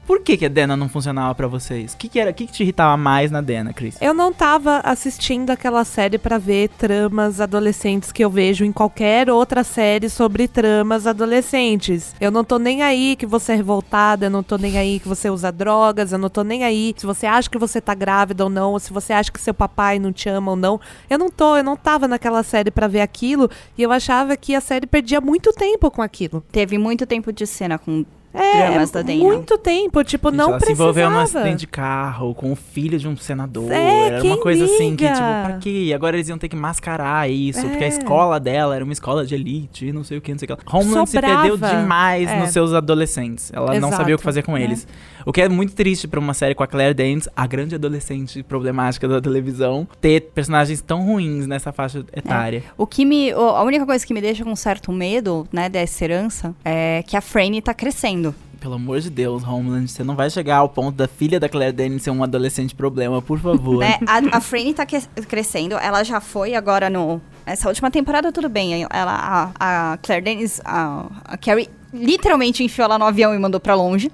[0.06, 1.94] Por que, que a Dena não funcionava pra vocês?
[1.94, 2.30] O que, que era?
[2.30, 3.98] O que, que te irritava mais na Dena, Cris?
[4.00, 9.32] Eu não tava assistindo aquela série pra ver tramas adolescentes que eu vejo em qualquer
[9.32, 12.14] outra série sobre tramas adolescentes.
[12.22, 15.08] Eu não tô nem aí que você é revoltada, eu não tô nem aí que
[15.08, 18.44] você usa drogas, eu não tô nem aí se você acha que você tá grávida
[18.44, 20.80] ou não, ou se você acha que seu papai não te ama ou não.
[21.10, 24.54] Eu não tô, eu não tava naquela série pra ver aquilo e eu achava que
[24.54, 26.44] a série perdia muito tempo com aquilo.
[26.52, 29.18] Teve muito tempo de cena com É, dramas da Dana.
[29.24, 30.90] muito tempo, tipo, Gente, não ela se precisava.
[30.90, 33.72] envolveu num acidente de carro com o filho de um senador.
[33.72, 35.14] É, era quem uma coisa assim que, liga?
[35.16, 35.92] tipo, pra quê?
[35.96, 37.90] Agora eles iam ter que mascarar isso, porque a É.
[37.90, 40.76] escola dela era uma escola de elite, não sei o que, não sei o que.
[40.76, 42.40] Homeland se perdeu demais É.
[42.40, 43.52] nos seus adolescentes.
[43.54, 43.96] Ela não Exato.
[43.98, 44.88] sabia o que fazer com eles.
[45.26, 48.44] O que é muito triste pra uma série com a Claire Danes, a grande adolescente
[48.44, 52.64] problemática da televisão, ter personagens tão ruins nessa faixa etária.
[52.78, 53.32] O que me.
[53.32, 57.22] A única coisa que me deixa com certo medo, né, dessa herança, é que a
[57.22, 58.25] Franny tá crescendo.
[58.66, 61.72] Pelo amor de Deus, Homeland, você não vai chegar ao ponto da filha da Claire
[61.72, 63.78] Danes ser um adolescente problema, por favor.
[63.78, 64.00] né?
[64.08, 67.22] A, a Franny tá que- crescendo, ela já foi agora no.
[67.46, 68.82] Essa última temporada, tudo bem.
[68.90, 73.60] Ela, a, a Claire Denis, a, a Carrie literalmente enfiou ela no avião e mandou
[73.60, 74.12] pra longe.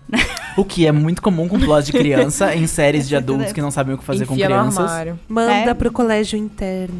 [0.57, 3.71] O que é muito comum com plot de criança em séries de adultos que não
[3.71, 5.15] sabem o que fazer com Enfia no crianças.
[5.29, 5.73] Manda É.
[5.73, 6.95] pro colégio interno.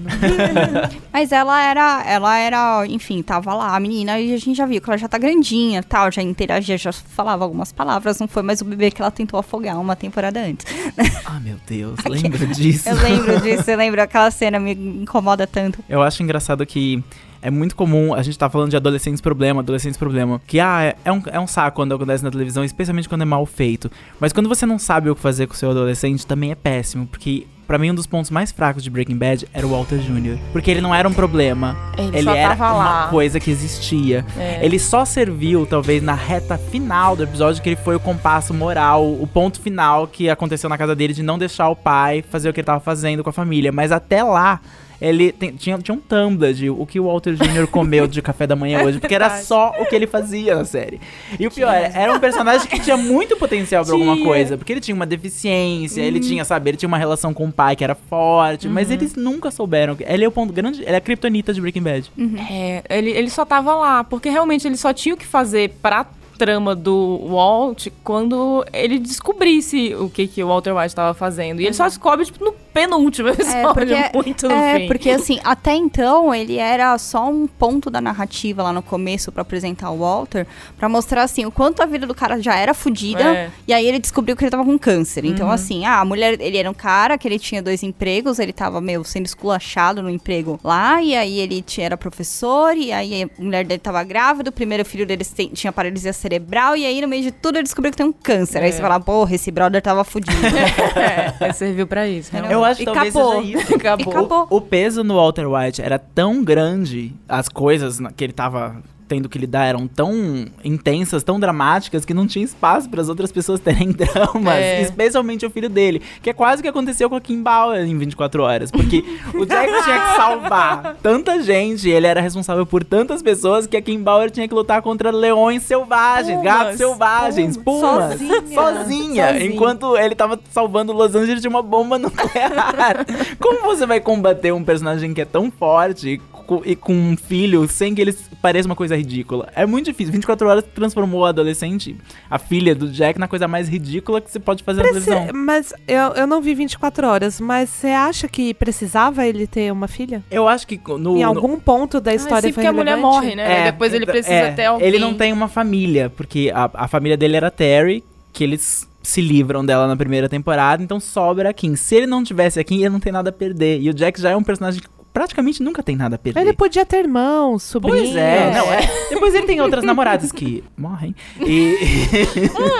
[1.11, 4.81] Mas ela era, ela era, enfim, tava lá, a menina, e a gente já viu
[4.81, 8.61] que ela já tá grandinha tal, já interagia, já falava algumas palavras, não foi mais
[8.61, 10.65] o bebê que ela tentou afogar uma temporada antes.
[11.25, 12.89] Ah, meu Deus, lembra disso?
[12.89, 15.79] Eu lembro disso, eu lembro, aquela cena me incomoda tanto.
[15.87, 17.01] Eu acho engraçado que
[17.41, 20.95] é muito comum, a gente tá falando de adolescentes problema, adolescentes problema, que ah, é-
[21.05, 23.89] é um, é um saco quando acontece na televisão, especialmente quando é mal feito.
[24.19, 27.07] Mas quando você não sabe o que fazer com o seu adolescente, também é péssimo,
[27.07, 30.37] porque pra mim um dos pontos mais fracos de Breaking Bad era o Walter Jr.
[30.51, 33.07] Porque ele não era um problema, Ele, ele era uma lá.
[33.07, 34.25] coisa que existia.
[34.37, 34.59] É.
[34.61, 39.05] Ele só serviu, talvez, na reta final do episódio, que ele foi o compasso moral,
[39.05, 42.53] o ponto final que aconteceu na casa dele de não deixar o pai fazer o
[42.53, 43.71] que ele tava fazendo com a família.
[43.71, 44.59] Mas até lá,
[45.01, 47.65] ele tem- tinha, tinha um Tumblr de o que o Walter Jr.
[47.67, 51.01] comeu de café da manhã hoje, porque era só o que ele fazia na série.
[51.39, 54.71] E o pior, era, era um personagem que tinha muito potencial pra alguma coisa, porque
[54.71, 57.83] ele tinha uma deficiência, ele tinha, sabe, ele tinha uma relação com o pai que
[57.83, 59.97] era forte, mas eles nunca souberam.
[59.99, 62.11] Ele é o ponto grande, ele é a criptonita de Breaking Bad.
[62.51, 66.05] É, ele, ele só tava lá, porque realmente ele só tinha o que fazer pra
[66.37, 71.61] trama do Walt quando ele descobrisse o que, que o Walter White tava fazendo.
[71.61, 74.87] E ele só descobre, tipo, no penúltimo episódio, porque- muito no É, fim.
[74.87, 79.41] porque assim, até então ele era só um ponto da narrativa lá no começo pra
[79.41, 83.23] apresentar o Walter, pra mostrar assim o quanto a vida do cara já era fodida,
[83.23, 83.49] É.
[83.67, 85.25] e aí ele descobriu que ele tava com câncer.
[85.25, 88.53] Então assim, ah, a mulher, ele era um cara que ele tinha dois empregos, ele
[88.53, 93.23] tava meio sendo esculachado no emprego lá, e aí ele tinha, era professor, e aí
[93.23, 97.07] a mulher dele tava grávida, o primeiro filho dele tinha paralisia cerebral, e aí no
[97.07, 98.61] meio de tudo ele descobriu que tem um câncer.
[98.63, 100.31] Aí você fala, porra, esse brother tava fudido.
[101.41, 102.31] É, serviu pra isso.
[102.31, 102.53] realmente.
[102.53, 103.41] Eu acho que E talvez acabou.
[103.43, 103.75] seja isso.
[103.75, 104.05] Acabou.
[104.05, 104.47] E acabou.
[104.49, 108.75] O peso no Walter White era tão grande, as coisas que ele tava
[109.11, 113.29] tendo que lidar eram tão intensas, tão dramáticas, que não tinha espaço para as outras
[113.29, 114.81] pessoas terem dramas, É.
[114.81, 117.97] especialmente o filho dele, que é quase o que aconteceu com a Kim Bauer em
[117.97, 123.21] 24 horas, porque o Jack tinha que salvar tanta gente, ele era responsável por tantas
[123.21, 128.11] pessoas que a Kim Bauer tinha que lutar contra leões selvagens, Pumas, gatos selvagens, pumas,
[128.13, 128.41] Sozinha.
[128.53, 129.45] sozinha, Sozinha.
[129.45, 133.05] enquanto ele tava salvando Los Angeles de uma bomba nuclear.
[133.41, 137.65] Como você vai combater um personagem que é tão forte co- e com um filho
[137.67, 139.47] sem que ele pareça uma coisa ridícula?
[139.55, 140.11] É muito difícil.
[140.11, 141.95] 24 horas transformou a adolescente,
[142.29, 145.27] a filha do Jack, na coisa mais ridícula que você pode fazer na televisão.
[145.33, 149.87] Mas eu, eu não vi 24 horas, mas você acha que precisava ele ter uma
[149.87, 150.21] filha?
[150.29, 151.15] Eu acho que no.
[151.15, 153.61] em no- algum ponto da Ah, história sim, foi porque a mulher morre, né?
[153.67, 154.87] É, Depois ele então- precisa é, ter alguém.
[154.87, 159.19] Ele não tem uma família, porque a, a família dele era Terry, que eles se
[159.21, 161.75] livram dela na primeira temporada, então sobra a Kim.
[161.75, 163.81] Se ele não tivesse a Kim, ele não tem nada a perder.
[163.81, 166.41] E o Jack já é um personagem que praticamente nunca tem nada a perder.
[166.41, 167.97] Ele podia ter irmão, sobrinho.
[167.97, 168.81] Pois é, não, é.
[169.09, 171.15] Depois ele tem outras namoradas que morrem.
[171.39, 171.75] E,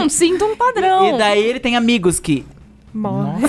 [0.02, 1.15] Hum, sinto um padrão.
[1.15, 2.46] e daí ele tem amigos que
[2.93, 3.41] Morre.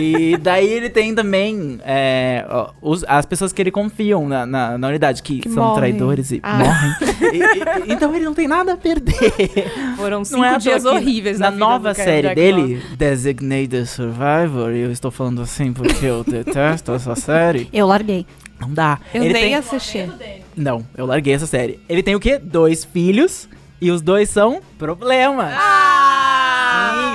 [0.00, 2.44] E daí ele tem também é,
[2.80, 5.76] os- as pessoas que ele confiam na, na, na unidade, que, Que são morrem.
[5.78, 6.58] traidores e Ah.
[6.58, 6.94] morrem.
[7.32, 9.14] E- e- então ele não tem nada a perder.
[9.96, 14.92] Foram cinco Não é dias horríveis Na vida nova série dele, Designated Survivor, e eu
[14.92, 17.68] estou falando assim porque eu detesto essa série.
[17.72, 18.26] Eu larguei.
[18.60, 18.98] Não dá.
[19.12, 19.54] Eu ele nem tem...
[19.54, 20.08] assisti.
[20.56, 21.78] Não, eu larguei essa série.
[21.88, 22.38] Ele tem o quê?
[22.38, 23.48] Dois filhos.
[23.78, 25.50] E os dois são problemas.
[25.52, 25.58] Sim,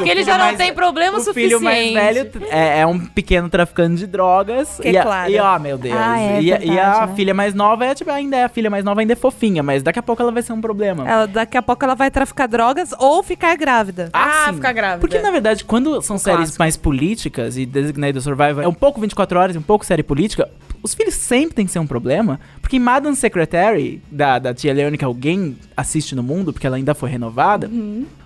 [0.06, 1.50] Porque ele já não tem problema o suficiente.
[1.50, 4.80] filho mais velho é, é um pequeno traficante de drogas.
[4.82, 5.32] Que e, a- claro.
[5.32, 5.96] e ó, meu Deus.
[5.98, 7.16] Ah, é e, a- e a verdade, né?
[7.16, 9.82] filha mais nova é, tipo, ainda é a filha mais nova, ainda é fofinha, mas
[9.84, 11.08] daqui a pouco ela vai ser um problema.
[11.10, 14.10] Ela, daqui a pouco ela vai traficar drogas ou ficar grávida.
[14.14, 14.56] Ah, sim.
[14.56, 15.00] ficar grávida.
[15.00, 16.60] Porque, na verdade, quando são O séries clássico.
[16.60, 20.50] mais políticas e Designated Survivor é um pouco 24 horas e um pouco série política,
[20.84, 22.40] os filhos sempre tem que ser um problema.
[22.62, 26.76] Porque em Madam Secretary, da, da tia Leone, que alguém assiste no mundo, porque ela
[26.78, 27.70] ainda foi renovada,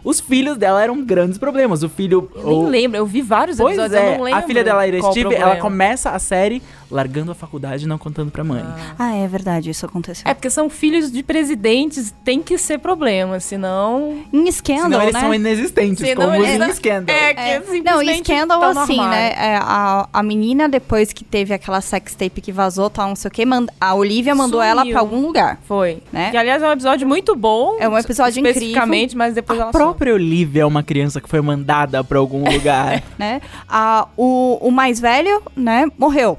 [0.06, 1.84] os filhos dela eram grandes problemas.
[1.84, 2.30] O filho.
[2.36, 4.39] Eu nem o- lembro, eu vi vários Pois episódios, eu é, não lembro.
[4.39, 8.32] a filha dela, o Steve, ela começa a série largando a faculdade e não contando
[8.32, 8.63] pra mãe.
[8.98, 10.24] Ah, é verdade, isso aconteceu.
[10.30, 14.19] É porque são filhos de presidentes, tem que ser problema, senão.
[14.32, 15.19] Em Scandal, Senão eles né?
[15.19, 17.15] são inexistentes, Senão como os eles- em Scandal.
[17.15, 17.62] É, que É.
[17.62, 19.34] simplesmente Não, e Scandal tá assim, né?
[19.38, 23.32] é, a, a menina, depois que teve aquela sextape que vazou, tal, não sei o
[23.32, 24.71] quê, manda- a Olivia mandou Sumiu.
[24.71, 25.60] ela pra algum lugar.
[25.67, 26.02] Foi.
[26.12, 26.32] Né?
[26.32, 27.78] Que, aliás, é um episódio muito bom.
[27.80, 31.41] É um episódio Especificamente, mas depois A ela própria Olivia é uma criança que foi
[31.41, 33.02] mandada pra algum lugar.
[33.17, 33.41] né?
[33.67, 36.38] A, o, o mais velho, né, morreu.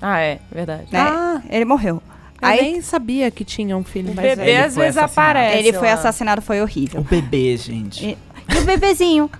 [0.00, 0.86] Ah, é, verdade.
[0.92, 0.98] né?
[1.00, 1.40] Ah.
[1.48, 2.02] Ele morreu.
[2.42, 5.58] Eu Aí nem sabia que tinha um filho O mais bebê às vezes aparece.
[5.58, 7.02] ele foi assassinado, foi o horrível.
[7.02, 8.04] bebê, gente.
[8.04, 8.18] E,
[8.54, 9.30] e o bebezinho?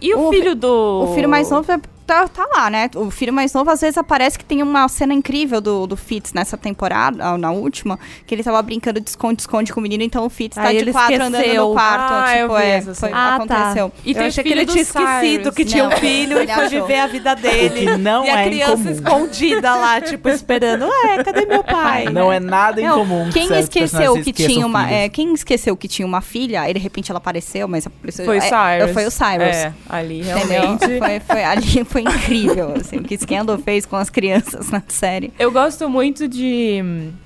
[0.00, 1.04] E o, O filho do.
[1.10, 2.88] O filho mais novo é- tá, tá lá, né?
[2.96, 6.32] O filho mais novo, às vezes, aparece que tem uma cena incrível do, do Fitz
[6.32, 10.24] nessa temporada, ah, na última, que ele tava brincando de esconde-esconde com o menino, então
[10.24, 11.68] o Fitz tá Aí de ele quatro andando esqueceu.
[11.68, 12.14] no quarto.
[12.14, 13.10] Ah, eu tipo, vi é, foi.
[13.10, 13.34] Ah, tá.
[13.34, 13.92] aconteceu.
[14.04, 16.64] E eu achei que filho ele tinha esquecido que tinha um filho e ele foi
[16.64, 16.86] achou.
[16.86, 17.86] viver a vida dele.
[17.86, 18.90] que não e a é criança incomum.
[18.90, 20.86] escondida lá, tipo, esperando.
[20.88, 22.06] Ué, cadê meu pai?
[22.06, 23.26] Não é nada Não, incomum.
[23.30, 26.80] que quem esqueceu que tinha uma, é, quem esqueceu que tinha uma filha, aí de
[26.80, 28.92] repente ela apareceu, mas apareceu, Foi o é, Cyrus.
[28.92, 29.56] Foi o Cyrus.
[29.56, 30.86] É, ali realmente.
[30.98, 35.32] Foi, foi, ali foi incrível, assim, o que Scandal fez com as crianças na série.
[35.38, 36.80] Eu gosto muito de,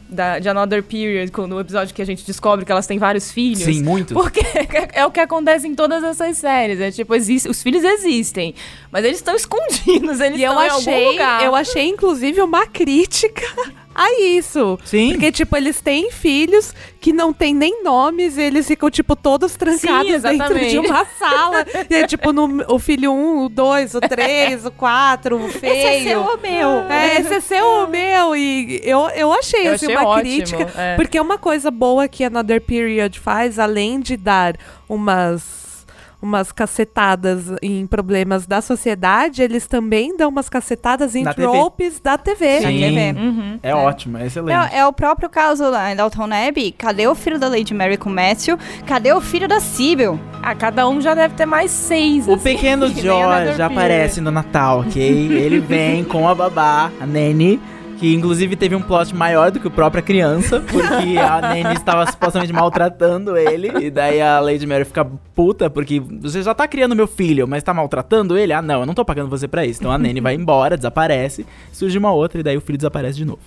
[0.09, 3.31] da, de Another Period, quando- no episódio que a gente descobre que elas têm vários
[3.31, 3.61] filhos.
[3.61, 4.13] Sim, muitos.
[4.15, 4.41] Porque
[4.95, 6.81] é o que acontece em todas essas séries.
[6.81, 8.55] É tipo, existe, os filhos existem,
[8.91, 11.45] mas eles estão escondidos, eles E eu estão em algum achei, lugar.
[11.45, 13.43] eu achei, inclusive, uma crítica
[13.95, 14.79] a isso.
[14.85, 15.11] Sim.
[15.13, 19.57] Porque, tipo, eles têm filhos que não têm nem nomes, e eles ficam, tipo, todos
[19.57, 20.71] trancados dentro exatamente.
[20.71, 21.67] de uma sala.
[21.91, 25.73] e é, tipo, no, o filho 1, o 2, o 3, o 4, o feio.
[25.73, 26.69] Esse é seu ou meu?
[26.91, 28.37] É, esse é seu ou meu?
[28.37, 30.81] E eu, eu achei, Eu assim, achei uma ótimo, crítica.
[30.81, 30.97] é.
[30.97, 34.57] Porque uma coisa boa que Another Period faz, além de dar
[34.89, 35.62] umas
[36.23, 42.61] umas cacetadas em problemas da sociedade, eles também dão umas cacetadas em tropes da TV.
[42.61, 42.79] Sim.
[42.79, 43.19] TV.
[43.19, 43.59] Uhum.
[43.63, 44.73] É, ótimo, é excelente.
[44.73, 46.73] É, é o próprio caso lá em Dalton Abbey.
[46.73, 48.57] Cadê o filho da Lady Mary com o Matthew?
[48.87, 50.19] Cadê o filho da Sibyl?
[50.43, 52.29] Ah, cada um já deve ter mais seis.
[52.29, 55.03] O assim, pequeno George aparece no Natal, ok?
[55.03, 57.61] Ele vem com a babá, a Nanny,
[58.03, 62.05] que inclusive teve um plot maior do que o própria criança, porque a Nanny estava
[62.11, 66.97] supostamente maltratando ele, e daí a Lady Mary fica puta, porque você já tá criando
[66.97, 68.53] meu filho, mas tá maltratando ele?
[68.53, 69.79] Ah, não, eu não tô pagando você pra isso.
[69.79, 73.25] Então a Nanny vai embora, desaparece, surge uma outra, e daí o filho desaparece de
[73.25, 73.39] novo.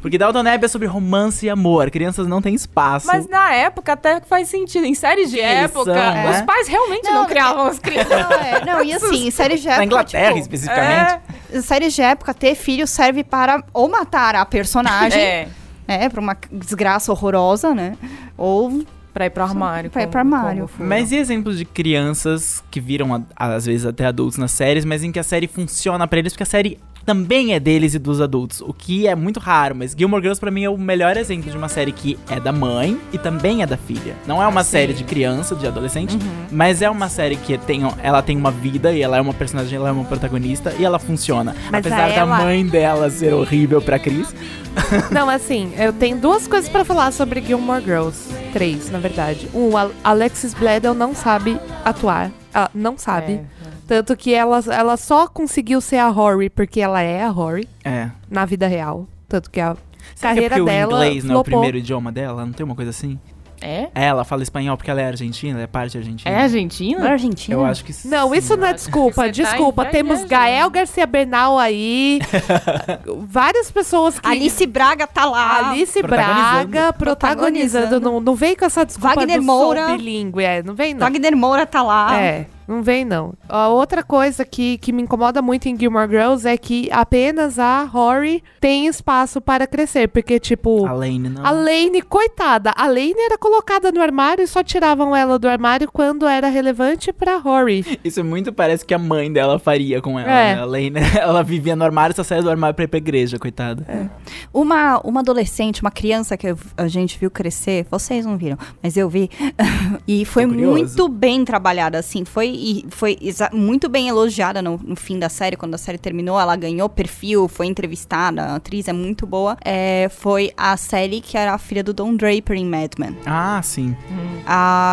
[0.00, 3.08] Porque Dalton Abbey é sobre romance e amor, crianças não têm espaço.
[3.08, 4.84] Mas na época até que faz sentido.
[4.84, 6.30] Em séries de Eles época, são, é.
[6.30, 8.10] os pais realmente não, Não, criavam as crianças.
[8.10, 9.78] Não, é, não, e assim, séries de época.
[9.78, 11.20] Na Inglaterra, tipo, especificamente.
[11.62, 15.48] séries de época, ter filho serve para ou matar a personagem, É,
[15.86, 16.08] né?
[16.08, 17.96] Pra uma desgraça horrorosa, né?
[18.36, 19.90] Ou pra ir pro armário.
[19.90, 20.68] Pra ir pro armário.
[20.78, 25.12] Mas e exemplos de crianças que viram, às vezes, até adultos nas séries, mas em
[25.12, 28.60] que a série funciona pra eles, porque a série também é deles e dos adultos,
[28.60, 31.56] o que é muito raro, mas Gilmore Girls pra mim é o melhor exemplo de
[31.56, 34.14] uma série que é da mãe e também é da filha.
[34.26, 36.18] Não é uma série de criança, de adolescente,
[36.50, 39.76] mas é uma série que tem, ela tem uma vida e ela é uma personagem,
[39.76, 41.54] ela é uma protagonista e ela funciona.
[41.70, 44.34] Mas Apesar a da ela- mãe dela ser horrível pra Cris.
[45.12, 48.28] Não, assim, eu tenho duas coisas pra falar sobre Gilmore Girls.
[48.52, 49.48] Três, na verdade.
[49.54, 52.30] Um, a Alexis Bledel não sabe atuar.
[52.52, 53.34] Ah, não sabe.
[53.34, 53.44] É.
[53.86, 58.10] Tanto que ela, ela só conseguiu ser a Rory porque ela é a Rory É.
[58.30, 59.06] na vida real.
[59.28, 59.76] Tanto que a
[60.14, 62.44] Será que é carreira dela o inglês não é o primeiro idioma dela?
[62.44, 63.18] Não tem uma coisa assim?
[63.60, 63.88] É?
[63.94, 66.30] É, ela fala espanhol porque ela é argentina, ela é parte argentina.
[66.30, 66.98] É Argentina?
[67.02, 67.56] na Argentina.
[67.56, 68.08] Eu acho que sim.
[68.08, 69.22] Não, isso não é desculpa.
[69.22, 69.86] Tá desculpa.
[69.86, 70.28] Temos viajando.
[70.28, 72.20] Gael Garcia Bernal aí.
[73.26, 74.26] várias pessoas que.
[74.28, 75.70] Alice Braga tá lá.
[75.70, 76.68] Alice Protagonizando.
[76.68, 77.88] Braga protagonizando.
[77.88, 78.00] Protagonizando.
[78.00, 79.86] Não, não vem com essa desculpa Wagner do Moura.
[79.96, 80.44] bilíngue.
[80.44, 81.00] É, não vem não.
[81.00, 82.20] Wagner Moura tá lá.
[82.20, 83.34] É, não vem não.
[83.48, 87.84] A outra coisa que, que me incomoda muito em Gilmore Girls é que apenas a
[87.84, 90.08] Rory tem espaço para crescer.
[90.08, 91.44] Porque, tipo, A Lane, não.
[91.44, 95.88] a Lane, coitada, a Lane era colocada no armário e só tiravam ela do armário
[95.92, 97.98] quando era relevante pra Rory.
[98.02, 100.30] Isso muito parece que a mãe dela faria com ela.
[100.30, 100.54] É.
[100.54, 100.60] né?
[100.60, 103.38] A Lane, ela vivia no armário e só saía do armário pra ir pra igreja,
[103.38, 104.10] coitada.
[104.52, 109.08] Uma, uma adolescente, uma criança que a gente viu crescer, vocês não viram, mas eu
[109.08, 109.30] vi.
[110.06, 112.24] e foi muito bem trabalhada, assim.
[112.24, 113.18] Foi e foi
[113.52, 117.48] muito bem elogiada no, no, fim da série, quando a série terminou, ela ganhou perfil,
[117.48, 119.56] foi entrevistada, a atriz é muito boa.
[119.64, 123.16] É, foi a série que era a filha do Don Draper em Mad Men.
[123.26, 123.96] Ah, sim.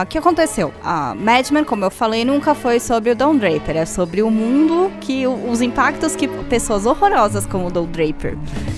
[0.03, 0.73] O que aconteceu?
[0.83, 4.31] A Mad Men, como eu falei, nunca foi sobre o Don Draper, é sobre o
[4.31, 8.37] mundo que os impactos que pessoas horrorosas como o Don Draper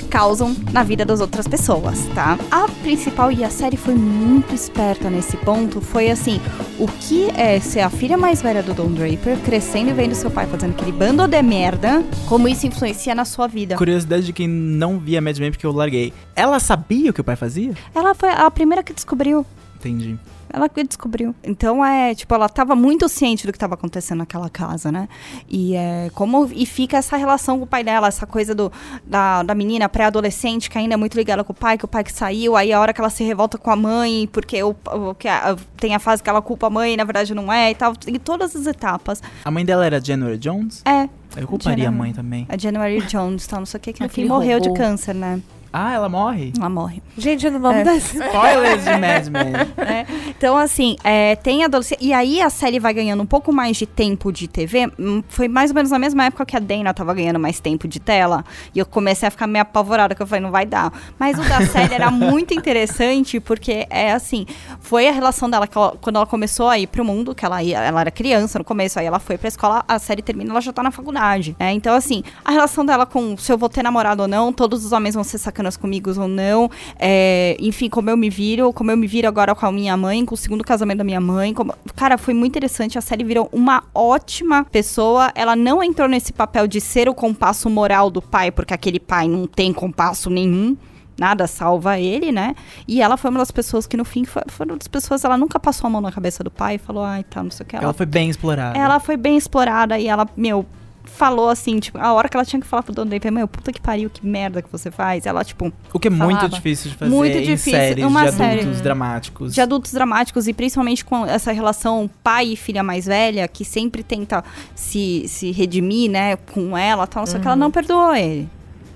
[0.09, 2.37] causam na vida das outras pessoas, tá?
[2.51, 6.39] A principal e a série foi muito esperta nesse ponto, foi assim,
[6.77, 10.31] o que é ser a filha mais velha do Don Draper, crescendo e vendo seu
[10.31, 13.75] pai fazendo aquele bando de merda, como isso influencia na sua vida.
[13.75, 16.11] Curiosidade de quem não via Mad Men porque eu larguei.
[16.35, 17.73] Ela sabia o que o pai fazia?
[17.93, 19.45] Ela foi a primeira que descobriu.
[19.75, 20.17] Entendi.
[20.49, 21.33] Ela que descobriu.
[21.43, 25.07] Então é, tipo, ela estava muito ciente do que estava acontecendo naquela casa, né?
[25.49, 28.71] E é como e fica essa relação com o pai dela, essa coisa do
[29.05, 32.03] da, da menina pré-adolescente que ainda é muito ligada com o pai, que o pai
[32.03, 35.15] que saiu, aí a hora que ela se revolta com a mãe, porque o, o
[35.15, 37.75] que a, tem a fase que ela culpa a mãe, na verdade não é e
[37.75, 39.21] tal, em todas as etapas.
[39.43, 40.81] A mãe dela era January Jones?
[40.85, 41.09] É.
[41.35, 42.45] Eu culparia January, a mãe também.
[42.47, 45.41] A January Jones, tal, não sei o que, que no fim morreu de câncer, né?
[45.75, 46.53] Ah, ela morre?
[46.55, 47.01] Ela morre.
[47.17, 47.83] Gente, não vamos é.
[47.83, 49.53] dar spoilers de Mad Men.
[49.83, 50.05] É.
[50.29, 51.99] Então, assim, é, tem adolescente.
[51.99, 54.91] E aí a série vai ganhando um pouco mais de tempo de TV.
[54.99, 57.87] Hum, foi mais ou menos na mesma época que a Dana tava ganhando mais tempo
[57.87, 58.45] de tela.
[58.73, 60.93] E eu comecei a ficar meio apavorada, que eu falei, não vai dar.
[61.17, 64.45] Mas o da série era muito interessante, porque é assim,
[64.79, 67.79] foi a relação dela ela, quando ela começou a ir pro mundo, que ela, ia,
[67.79, 70.71] ela era criança no começo, aí ela foi pra escola, a série termina, ela já
[70.71, 71.55] tá na faculdade.
[71.59, 74.85] É, então, assim, a relação dela com se eu vou ter namorado ou não, todos
[74.85, 76.69] os homens vão ser sacando bacanas comigo ou não.
[76.99, 80.25] É, enfim, como eu me viro, como eu me viro agora com a minha mãe,
[80.25, 81.53] com o segundo casamento da minha mãe.
[81.53, 81.73] Como...
[81.95, 82.97] Cara, foi muito interessante.
[82.97, 85.31] A série virou uma ótima pessoa.
[85.33, 89.27] Ela não entrou nesse papel de ser o compasso moral do pai, porque aquele pai
[89.27, 90.75] não tem compasso nenhum
[91.15, 92.55] nada salva ele, né?
[92.87, 95.37] E ela foi uma das pessoas que no fim foi, foi uma das pessoas, ela
[95.37, 97.67] nunca passou a mão na cabeça do pai e falou, ai, tá, não sei o
[97.67, 97.75] que.
[97.75, 98.77] Ela, ela foi bem explorada.
[98.79, 100.65] Ela foi bem explorada e ela, meu,
[101.03, 103.47] falou assim, tipo, a hora que ela tinha que falar pro dono da IP, meu,
[103.47, 105.25] puta que pariu, que merda que você faz.
[105.25, 105.71] Ela, tipo.
[105.93, 106.31] O que é falava.
[106.31, 107.71] muito difícil de fazer muito difícil.
[107.71, 109.53] séries uma de série adultos dramáticos.
[109.53, 114.03] De adultos dramáticos, e principalmente com essa relação pai e filha mais velha, que sempre
[114.03, 114.43] tenta
[114.75, 117.71] se, se redimir, né, com ela tal, só que ela não uhum.
[117.71, 118.49] perdoou ele.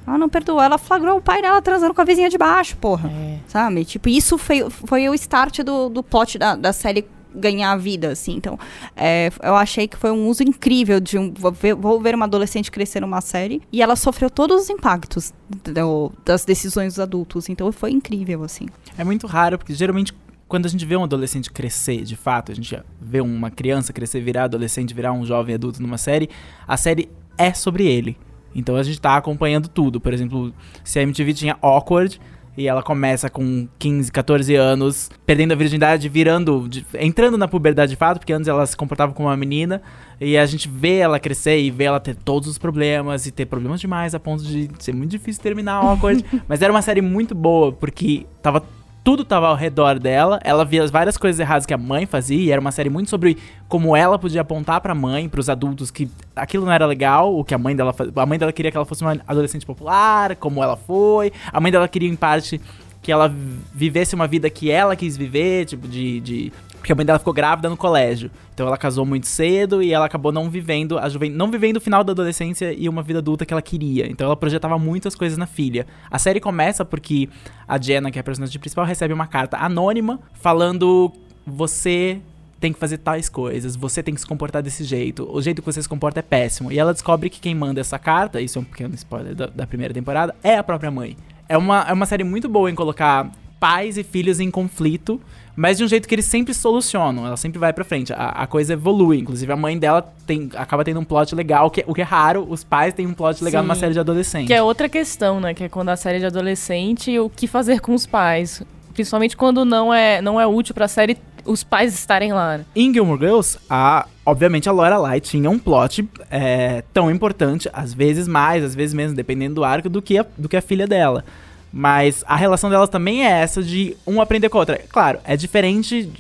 [0.06, 3.10] Ela não perdoou, ela flagrou o pai dela transando com a vizinha de baixo, porra.
[3.10, 3.40] É.
[3.46, 3.84] Sabe?
[3.84, 7.06] Tipo, isso foi, foi o start do, do plot da, da série
[7.38, 8.36] ganhar a vida, assim.
[8.36, 8.60] Então,
[8.96, 11.34] é, eu achei que foi um uso incrível de um.
[11.34, 13.62] Vou ver, uma adolescente crescer numa série.
[13.72, 15.34] E ela sofreu todos os impactos
[15.64, 17.50] do, das decisões dos adultos.
[17.50, 18.68] Então, foi incrível, assim.
[18.98, 20.14] É muito raro, porque geralmente
[20.48, 24.22] quando a gente vê um adolescente crescer, de fato, a gente vê uma criança crescer,
[24.22, 26.30] virar adolescente, virar um jovem adulto numa série,
[26.66, 28.18] a série é sobre ele.
[28.56, 30.00] Então a gente tá acompanhando tudo.
[30.00, 32.20] Por exemplo, se a MTV tinha Awkward,
[32.58, 37.92] e ela começa com 15, 14 anos, perdendo a virgindade, virando, de, entrando na puberdade
[37.92, 39.82] de fato, porque antes ela se comportava como uma menina.
[40.20, 43.46] E a gente vê ela crescer e vê ela ter todos os problemas e ter
[43.46, 46.24] problemas demais a ponto de ser muito difícil terminar uma coisa.
[46.50, 48.64] Mas era uma série muito boa, porque tava
[49.08, 50.38] tudo tava ao redor dela.
[50.44, 52.38] Ela via várias coisas erradas que a mãe fazia.
[52.38, 56.10] E era uma série muito sobre como ela podia apontar pra mãe, pros adultos, que
[56.36, 57.34] aquilo não era legal.
[57.34, 57.96] O que a mãe dela.
[58.18, 61.32] A mãe dela queria que ela fosse uma adolescente popular, como ela foi.
[61.54, 62.60] A mãe dela queria, em parte,
[63.02, 63.34] que ela
[63.74, 67.34] vivesse uma vida que ela quis viver, tipo, de, de porque a mãe dela ficou
[67.34, 68.32] grávida no colégio.
[68.54, 71.82] Então ela casou muito cedo e ela acabou não vivendo a juventude, não vivendo o
[71.82, 74.10] final da adolescência e uma vida adulta que ela queria.
[74.10, 75.86] Então ela projetava muitas coisas na filha.
[76.10, 77.30] A série começa porque
[77.68, 81.12] a Jenna, que é a personagem principal, recebe uma carta anônima falando
[81.46, 82.20] você
[82.60, 85.66] tem que fazer tais coisas, você tem que se comportar desse jeito, o jeito que
[85.66, 86.72] você se comporta é péssimo.
[86.72, 89.68] E ela descobre que quem manda essa carta, isso é um pequeno spoiler da, da
[89.68, 91.16] primeira temporada, é a própria mãe.
[91.48, 95.22] É uma, é uma série muito boa em colocar pais e filhos em conflito
[95.58, 98.14] mas de um jeito que eles sempre solucionam, ela sempre vai pra frente.
[98.14, 99.18] A, a coisa evolui.
[99.18, 102.46] Inclusive, a mãe dela tem, acaba tendo um plot legal, que, o que é raro,
[102.48, 103.68] os pais têm um plot legal Sim.
[103.68, 104.46] numa série de adolescente.
[104.46, 105.56] Que é outra questão, né?
[105.56, 108.62] Que é quando a série de adolescente, o que fazer com os pais.
[108.94, 112.60] Principalmente quando não é, não é útil pra série os pais estarem lá.
[112.76, 118.28] Em Gilmore Girls, a, obviamente a Lorelai tinha um plot é, tão importante, às vezes
[118.28, 121.24] mais, às vezes menos, dependendo do arco, do que a, do que a filha dela.
[121.72, 124.82] Mas a relação delas também é essa de um aprender com a outra.
[124.90, 126.12] Claro, é diferente.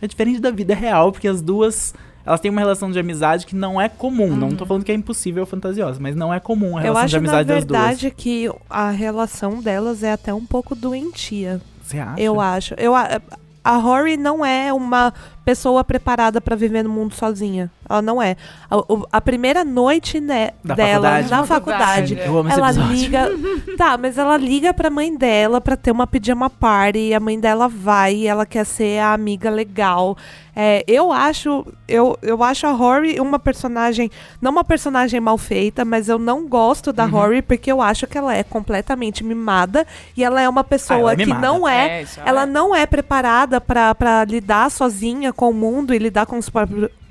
[0.00, 1.94] É diferente da vida real, porque as duas
[2.24, 4.30] elas têm uma relação de amizade que não é comum.
[4.30, 4.36] Uhum.
[4.36, 7.16] Não tô falando que é impossível ou fantasiosa, mas não é comum a relação de
[7.16, 7.80] amizade das duas.
[7.80, 11.60] Eu acho, na verdade, que a relação delas é até um pouco doentia.
[11.82, 12.20] Você acha?
[12.20, 12.74] Eu acho.
[12.74, 15.12] Eu, a Rory não é uma
[15.44, 17.70] pessoa preparada para viver no mundo sozinha.
[17.88, 18.36] Ela não é.
[18.70, 18.76] A,
[19.16, 21.30] a primeira noite né, Da dela faculdade.
[21.30, 21.84] na Faculdade,
[22.14, 22.92] faculdade, Eu amo esse ela episódio.
[22.96, 23.28] liga.
[23.76, 26.98] tá, mas ela liga pra mãe dela pra ter uma pijama party.
[27.08, 30.16] E a mãe dela vai e ela quer ser a amiga legal.
[30.54, 31.66] É, eu acho.
[31.88, 34.10] Eu, eu acho a Rory uma personagem.
[34.40, 36.92] Não uma personagem mal feita, mas eu não gosto Uhum.
[36.92, 39.86] da Rory porque eu acho que ela é completamente mimada.
[40.16, 41.46] E ela é uma Ah, pessoa ela é que mimada.
[41.46, 41.98] não é.
[41.98, 42.46] É, isso ela é.
[42.46, 46.50] não é preparada pra lidar sozinha com o mundo e lidar com os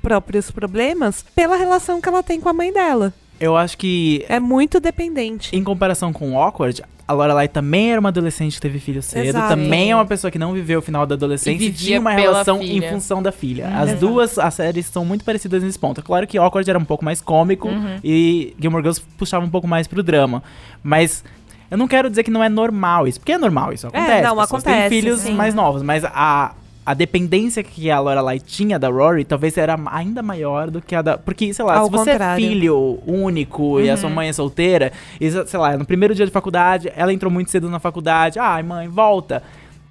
[0.00, 3.12] próprios problemas pela relação que ela tem com a mãe dela.
[3.40, 5.54] Eu acho que, É muito dependente.
[5.54, 9.26] em comparação com o Awkward, a Lorelai também era uma adolescente que teve filho cedo.
[9.26, 9.48] Exato.
[9.48, 12.12] Também é uma pessoa que não viveu o final da adolescência E e, tinha uma
[12.12, 12.86] relação filha.
[12.86, 13.68] em função da filha.
[13.76, 16.00] As duas, as séries são muito parecidas nesse ponto.
[16.00, 17.68] É Claro que Awkward era um pouco mais cômico
[18.04, 20.42] e Gilmore Girls puxava um pouco mais pro drama.
[20.82, 21.24] Mas...
[21.70, 24.22] Eu não quero dizer que não é normal isso, porque é normal isso, acontece.
[24.22, 25.32] não, pessoas têm acontece, filhos sim.
[25.32, 26.54] mais novos, mas a,
[26.84, 31.00] a dependência que a Lorelai tinha da Rory talvez era ainda maior do que a
[31.02, 31.16] da...
[31.16, 32.44] Porque, sei lá, Ao se você contrário.
[32.44, 36.26] é filho único e a sua mãe é solteira, e, sei lá, no primeiro dia
[36.26, 39.42] de faculdade, ela entrou muito cedo na faculdade, ai mãe, volta.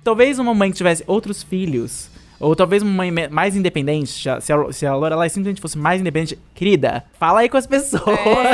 [0.03, 2.09] Talvez uma mãe que tivesse outros filhos,
[2.41, 7.03] ou talvez uma mais independente, se a, se a, Lorelai simplesmente fosse mais independente, querida,
[7.19, 8.01] fala aí com as pessoas.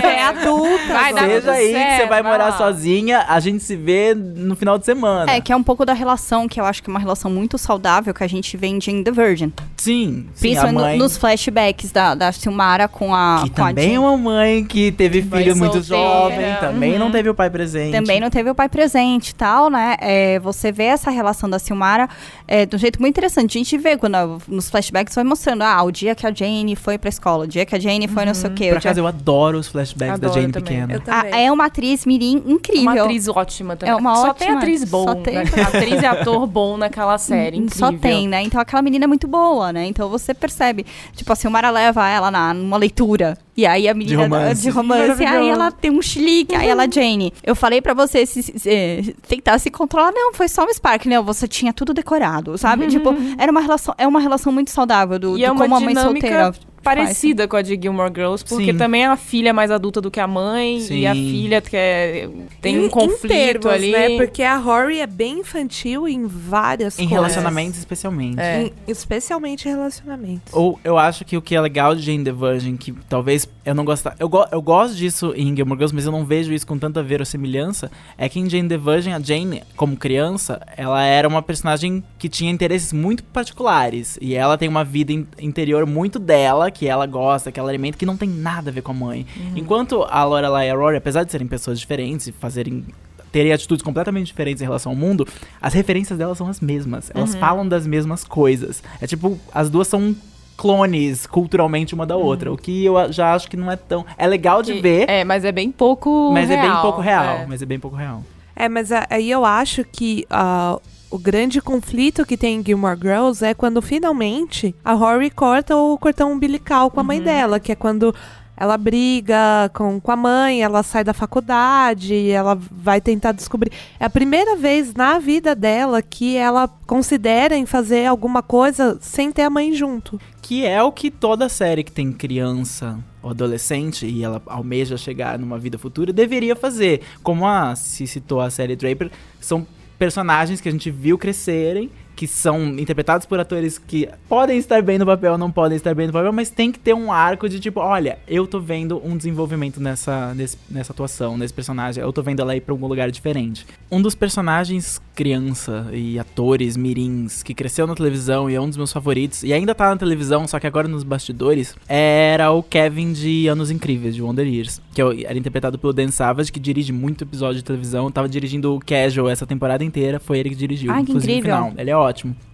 [0.04, 0.94] É adulta.
[0.94, 2.58] Vai dar Seja aí que você certo, vai vai morar lá.
[2.58, 5.32] sozinha, a gente se vê no final de semana.
[5.32, 7.58] É, que é um pouco da relação, que eu acho que é uma relação muito
[7.58, 9.54] saudável que a gente vê em the Virgin.
[9.78, 10.98] Sim, sim, a Principalmente no- mãe...
[10.98, 13.98] nos flashbacks da, da Silmara com a, Que com a também é Jane.
[14.00, 16.20] uma mãe que teve filho muito solteira.
[16.20, 17.00] jovem, também Uhum.
[17.00, 17.92] não teve o pai presente.
[17.92, 19.96] Também não teve o pai presente e tal, né?
[20.02, 22.10] É, você vê essa relação da Silmara
[22.48, 23.58] é, de um jeito muito interessante.
[23.58, 26.76] A gente vê quando a- nos flashbacks vai mostrando, ah, o dia que a Jane
[26.76, 28.70] foi pra escola, o dia que a Jane foi não sei o quê.
[28.72, 30.74] Por dia- acaso, eu adoro os flashbacks da Adoro Jane também.
[30.82, 30.94] pequena.
[30.94, 31.46] Eu Ah, também.
[31.46, 32.82] é uma atriz mirim incrível.
[32.94, 33.94] Uma atriz ótima também.
[33.94, 35.04] É uma Só ótima- tem atriz bom.
[35.06, 35.44] só tem- né?
[35.72, 37.58] Atriz e ator bom naquela série.
[37.58, 37.78] Incrível.
[37.78, 38.42] Só tem, né?
[38.42, 39.86] Então aquela menina é muito boa, né?
[39.86, 40.86] Então você percebe.
[41.16, 43.38] Tipo, a Silmara leva ela na, numa leitura.
[43.56, 44.62] E aí a menina romance.
[44.62, 47.34] de romance, e aí ela tem um chilique, aí ela Jane.
[47.44, 51.06] Eu falei pra você se, se- se- tentar se controlar, não, foi só um spark,
[51.08, 52.86] não, você tinha tudo decorado, sabe?
[52.88, 55.76] Tipo, era uma relação, é uma relação muito saudável do, E do é uma como
[55.76, 56.54] a mãe solteira
[56.96, 58.78] parecida com a de Gilmore Girls, porque Sim.
[58.78, 61.00] também a filha é mais adulta do que a mãe, Sim.
[61.00, 62.30] e a filha quer,
[62.62, 63.92] tem Em- um em conflito termos, ali.
[63.92, 64.18] Né?
[64.18, 67.12] Porque a Rory é bem infantil em várias Em coisas.
[67.12, 68.40] relacionamentos, especialmente.
[68.40, 68.64] É.
[68.64, 70.54] Em- especialmente em relacionamentos.
[70.54, 73.76] Ou eu acho que o que é legal de Jane the Virgin, que talvez eu
[73.76, 74.16] não gostar.
[74.20, 77.04] Eu, go- eu gosto disso em Gilmore Girls, mas eu não vejo isso com tanta
[77.04, 77.92] verossimilhança.
[78.18, 82.30] É que em Jane the Virgin, a Jane, como criança, ela era uma personagem que
[82.30, 84.18] tinha interesses muito particulares.
[84.22, 87.98] E ela tem uma vida in- interior muito dela, que ela gosta, que ela alimenta,
[87.98, 89.26] que não tem nada a ver com a mãe.
[89.56, 92.86] Enquanto a Lorelai e a Rory, apesar de serem pessoas diferentes e fazerem
[93.32, 95.28] terem atitudes completamente diferentes em relação ao mundo,
[95.62, 97.12] as referências delas são as mesmas.
[97.14, 98.82] Elas falam das mesmas coisas.
[99.02, 100.16] É tipo, as duas são
[100.56, 104.06] clones culturalmente uma da outra, o que eu já acho que não é tão...
[104.18, 107.24] É legal de Que- ver, É, mas é bem pouco mas é bem pouco real.
[107.24, 107.46] é.
[107.46, 108.24] Mas é bem pouco real.
[108.56, 110.80] É, mas aí eu acho que ah,
[111.10, 115.98] o grande conflito que tem em Gilmore Girls é quando finalmente a Rory corta o
[115.98, 118.14] cordão umbilical com a mãe dela, que é quando
[118.60, 123.72] ela briga com, com a mãe, ela sai da faculdade, ela vai tentar descobrir.
[124.00, 129.32] É a primeira vez na vida dela que ela considera em fazer alguma coisa sem
[129.32, 130.20] ter a mãe junto.
[130.42, 135.38] Que é o que toda série que tem criança ou adolescente e ela almeja chegar
[135.38, 137.02] numa vida futura deveria fazer.
[137.22, 139.68] Como a se citou a série Draper, são
[139.98, 144.98] personagens que a gente viu crescerem, que são interpretados por atores que podem estar bem
[144.98, 147.60] no papel, não podem estar bem no papel, mas tem que ter um arco de
[147.60, 152.24] tipo, olha, eu tô vendo um desenvolvimento nessa, nesse- nessa atuação, nesse personagem, eu tô
[152.24, 153.66] vendo ela ir pra algum lugar diferente.
[153.92, 158.78] Um dos personagens criança e atores mirins que cresceu na televisão e é um dos
[158.78, 163.14] meus favoritos, e ainda tá na televisão, só que agora nos bastidores, era o Kevin
[163.14, 166.92] de Anos Incríveis, de Wonder Years, que é era interpretado pelo Dan Savage, que dirige
[166.92, 170.92] muito episódio de televisão, tava dirigindo o Casual essa temporada inteira, foi ele que dirigiu,
[170.92, 171.58] Ai, que inclusive no incrível.
[171.58, 171.74] final.
[171.78, 172.07] Ele é ótimo.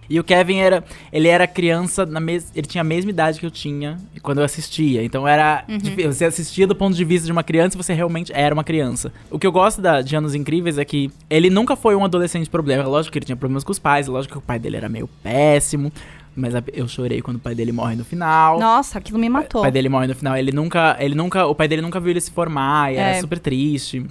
[0.08, 3.46] E o Kevin era, ele era criança na mes, ele tinha a mesma idade que
[3.46, 5.02] eu tinha quando eu assistia.
[5.02, 8.30] Então era, dif- você assistia do ponto de vista de uma criança e você realmente
[8.34, 9.10] era uma criança.
[9.30, 12.50] O que eu gosto da, de Anos Incríveis é que ele nunca foi um adolescente
[12.50, 12.84] problema.
[12.86, 15.08] Lógico que ele tinha problemas com os pais, lógico que o pai dele era meio
[15.22, 15.90] péssimo,
[16.36, 18.60] mas eu chorei quando o pai dele morre no final.
[18.60, 19.62] Nossa, aquilo me O matou.
[19.62, 20.36] pai dele morre no final.
[20.36, 23.00] Ele nunca, ele nunca, o pai dele nunca viu ele se formar e É.
[23.00, 24.04] era super triste.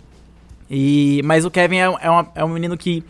[0.72, 3.04] E, mas o Kevin é, é, uma- é um menino que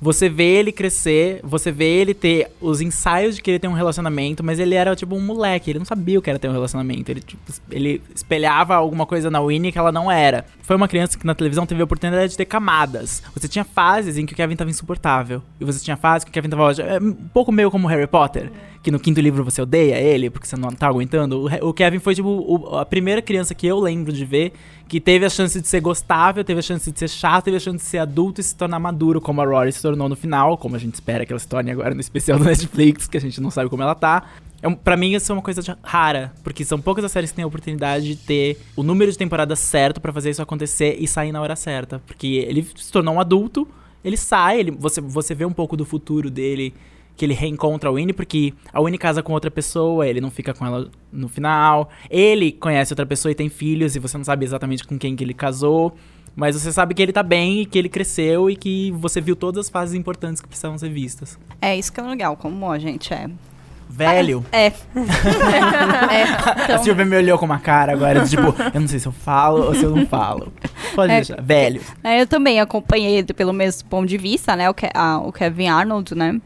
[0.00, 3.74] Você vê ele crescer, você vê ele ter os ensaios de que ele tem um
[3.74, 6.52] relacionamento, mas ele era tipo um moleque, ele não sabia o que era ter um
[6.52, 7.10] relacionamento.
[7.10, 7.40] Ele, tipo,
[7.70, 10.46] ele espelhava alguma coisa na Winnie que ela não era.
[10.62, 13.22] Foi uma criança que na televisão teve a oportunidade de ter camadas.
[13.34, 15.42] Você tinha fases em que o Kevin tava insuportável.
[15.60, 16.72] E você tinha fases que o Kevin tava.
[16.80, 18.50] É, um pouco meio como Harry Potter.
[18.82, 21.46] Que no quinto livro você odeia ele, porque você não tá aguentando.
[21.60, 24.52] O, Kevin foi, tipo, o, a primeira criança que eu lembro de ver
[24.88, 27.60] que teve a chance de ser gostável, teve a chance de ser chato, teve a
[27.60, 30.58] chance de ser adulto e se tornar maduro, como a Rory se tornou no final,
[30.58, 33.20] como a gente espera que ela se torne agora no especial do Netflix, que a
[33.20, 34.24] gente não sabe como ela tá.
[34.62, 37.44] É pra mim, isso é uma coisa rara, porque são poucas as séries que têm
[37.44, 41.32] a oportunidade de ter o número de temporadas certo para fazer isso acontecer e sair
[41.32, 42.00] na hora certa.
[42.06, 43.68] Porque ele se tornou um adulto,
[44.04, 46.74] ele sai, ele, você, você vê um pouco do futuro dele
[47.20, 50.54] que ele reencontra a Winnie, porque a Winnie casa com outra pessoa, ele não fica
[50.54, 51.90] com ela no final.
[52.08, 55.22] Ele conhece outra pessoa e tem filhos, e você não sabe exatamente com quem que
[55.22, 55.94] ele casou.
[56.34, 59.36] Mas você sabe que ele tá bem e que ele cresceu e que você viu
[59.36, 61.38] todas as fases importantes que precisavam ser vistas.
[61.60, 63.28] É isso que é legal, como a gente é.
[63.86, 64.42] Velho.
[64.50, 64.68] É.
[66.08, 66.62] é.
[66.64, 66.76] então...
[66.76, 69.66] A Silvia me olhou com uma cara agora, tipo, eu não sei se eu falo
[69.66, 70.50] ou se eu não falo.
[70.94, 71.42] Pode é, deixar.
[71.42, 71.82] Velho.
[72.02, 74.70] É, eu também acompanhei pelo mesmo ponto de vista, né?
[74.70, 76.40] O, Ke a, o Kevin Arnold, né?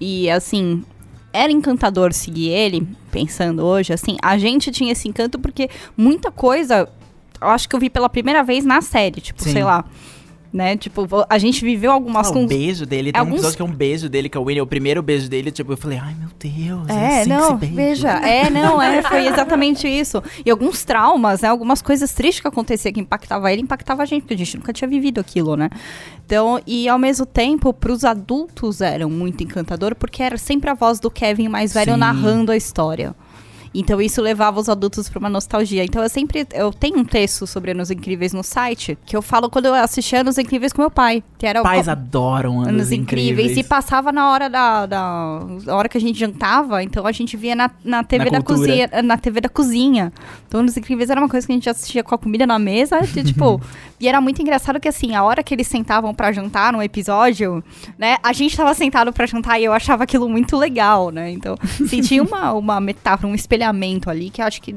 [0.00, 0.84] E assim,
[1.32, 6.88] era encantador seguir ele, pensando hoje, assim, a gente tinha esse encanto porque muita coisa,
[7.40, 9.52] eu acho que eu vi pela primeira vez na série, tipo, Sim.
[9.52, 9.84] sei lá
[10.52, 10.76] né?
[10.76, 12.28] Tipo, a gente viveu algumas...
[12.28, 12.44] Ah, com...
[12.44, 13.32] o beijo dele, tem alguns...
[13.32, 15.28] um episódio que é um beijo dele, que é o Winnie, é o primeiro beijo
[15.28, 19.02] dele, tipo, eu falei, ai meu Deus, é, é assim não, veja, é, não, é,
[19.02, 20.22] foi exatamente isso.
[20.44, 24.22] E alguns traumas, né, algumas coisas tristes que aconteciam que impactava ele, impactava a gente,
[24.22, 25.68] porque a gente nunca tinha vivido aquilo, né?
[26.24, 31.00] Então, e ao mesmo tempo, pros adultos eram muito encantador, porque era sempre a voz
[31.00, 31.98] do Kevin mais velho Sim.
[31.98, 33.14] narrando a história.
[33.78, 35.84] Então isso levava os adultos para uma nostalgia.
[35.84, 39.48] Então eu sempre eu tenho um texto sobre Anos Incríveis no site que eu falo
[39.48, 42.92] quando eu assisti Anos Incríveis com meu pai, que era Pais o, adoram Anos, Anos
[42.92, 43.56] Incríveis.
[43.56, 47.54] E passava na hora da, da, hora que a gente jantava, então a gente via
[47.54, 48.68] na, na TV na da cultura.
[48.68, 50.12] cozinha, na TV da cozinha.
[50.48, 52.98] Então Anos Incríveis era uma coisa que a gente assistia com a comida na mesa,
[53.00, 53.60] e, tipo,
[54.00, 57.62] e era muito engraçado que assim, a hora que eles sentavam para jantar no episódio,
[57.96, 61.30] né, a gente tava sentado para jantar e eu achava aquilo muito legal, né?
[61.30, 61.56] Então,
[61.86, 63.67] sentia uma uma metáfora, um espelho
[64.10, 64.74] ali que acho que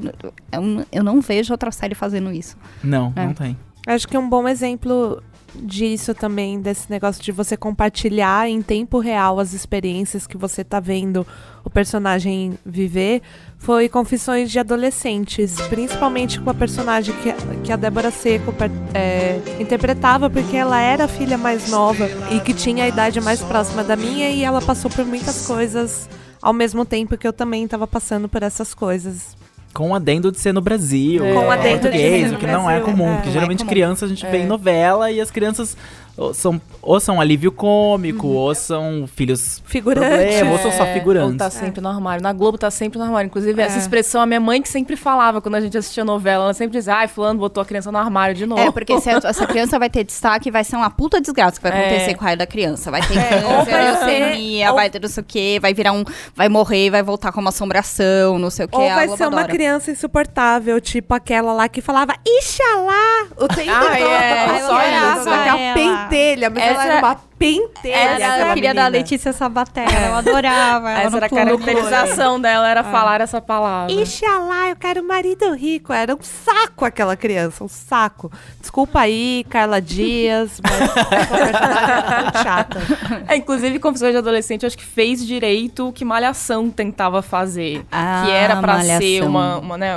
[0.52, 2.56] eu, eu não vejo outra série fazendo isso.
[2.82, 3.26] Não, é.
[3.26, 3.56] não tem.
[3.86, 5.22] Acho que um bom exemplo
[5.54, 10.80] disso também, desse negócio de você compartilhar em tempo real as experiências que você tá
[10.80, 11.26] vendo
[11.64, 13.22] o personagem viver,
[13.58, 17.32] foi Confissões de Adolescentes, principalmente com a personagem que,
[17.62, 18.54] que a Débora Seco
[18.94, 23.42] é, interpretava, porque ela era a filha mais nova e que tinha a idade mais
[23.42, 26.08] próxima da minha e ela passou por muitas coisas
[26.42, 29.36] ao mesmo tempo que eu também estava passando por essas coisas.
[29.72, 31.32] Com adendo de ser no Brasil, é.
[31.32, 33.62] com adendo português, de ser no o que Brasil, não é comum, é, porque geralmente
[33.62, 34.46] é criança a gente vê em é.
[34.46, 35.76] novela e as crianças
[36.16, 38.34] ou são, ou são alívio cômico, uhum.
[38.34, 41.32] ou são filhos figurantes, ou são só figurantes.
[41.32, 41.82] Ou tá sempre é.
[41.82, 42.22] no armário.
[42.22, 43.28] Na Globo tá sempre no armário.
[43.28, 43.64] Inclusive, é.
[43.64, 46.44] essa expressão a minha mãe que sempre falava quando a gente assistia novela.
[46.44, 48.60] Ela sempre dizia, ai, fulano botou a criança no armário de novo.
[48.60, 51.72] É, porque se essa criança vai ter destaque, vai ser uma puta desgraça que vai
[51.72, 51.86] é.
[51.86, 52.14] acontecer é.
[52.14, 52.90] com o raio da criança.
[52.90, 53.40] Vai ter é.
[53.40, 54.76] câncer, leucemia, ou...
[54.76, 56.04] vai ter não sei o quê, vai virar um...
[56.34, 58.76] Vai morrer, vai voltar com uma assombração, não sei o quê.
[58.76, 63.28] Ou vai ser uma criança insuportável, tipo aquela lá que falava, Ixalá!
[63.38, 64.12] O tempo ah, todo.
[64.12, 64.60] É.
[64.60, 66.01] Só isso.
[66.04, 68.24] Aquela pentelha, mas ela era uma pentelha.
[68.24, 69.84] Era a filha da Letícia Sabaté.
[70.08, 70.90] Eu adorava.
[70.90, 72.84] Ela essa era a caracterização dela, era ah.
[72.84, 73.92] falar essa palavra.
[73.92, 75.92] Ixalá, eu quero um marido rico.
[75.92, 78.30] Era um saco aquela criança, um saco.
[78.60, 80.78] Desculpa aí, Carla Dias, mas
[82.22, 82.80] muito chata.
[83.26, 87.84] É, inclusive, Confissões de Adolescente, eu acho que fez direito o que Malhação tentava fazer.
[87.90, 89.92] Ah, que era para ser uma, uma né,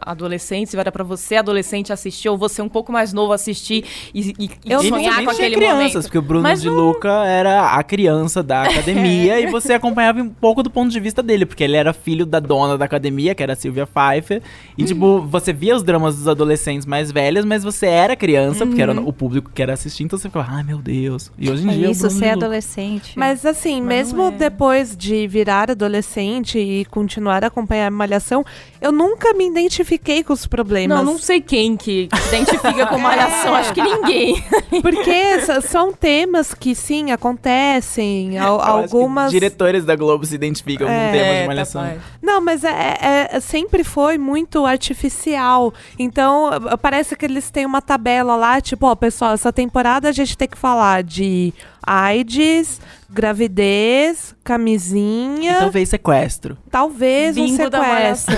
[0.00, 3.84] adolescente, se era para você, adolescente, assistir, ou você um pouco mais novo assistir
[4.14, 6.02] e, e, e eu sonhar com aquele crianças, momento.
[6.02, 6.85] porque o Bruno Mas de não...
[6.86, 11.22] Luca era a criança da academia e você acompanhava um pouco do ponto de vista
[11.22, 14.42] dele, porque ele era filho da dona da academia, que era a Sylvia Pfeiffer.
[14.76, 14.86] E, uhum.
[14.86, 18.70] tipo, você via os dramas dos adolescentes mais velhos, mas você era criança, uhum.
[18.70, 19.08] porque era uhum.
[19.08, 21.30] o público que era assistir, então você ficava, ai meu Deus.
[21.38, 21.90] E hoje em é dia.
[21.90, 23.18] Isso, ser adolescente.
[23.18, 24.30] Mas assim, mas mesmo é.
[24.30, 28.44] depois de virar adolescente e continuar a acompanhar a malhação,
[28.80, 30.98] eu nunca me identifiquei com os problemas.
[30.98, 33.60] Não, não sei quem que identifica com malhação, é.
[33.60, 34.42] acho que ninguém.
[34.82, 38.38] Porque são temas que sim acontecem.
[38.40, 39.30] Al algumas.
[39.30, 42.00] diretores da Globo se identificam é, com temas de tá malhação.
[42.22, 45.72] não, mas é, é, é, sempre foi muito artificial.
[45.98, 46.50] Então,
[46.80, 50.48] parece que eles têm uma tabela lá, tipo, ó, pessoal, essa temporada a gente tem
[50.48, 51.52] que falar de
[51.82, 55.52] AIDS, gravidez, camisinha.
[55.52, 56.56] E talvez sequestro.
[56.70, 58.34] Talvez Bingo um sequestro.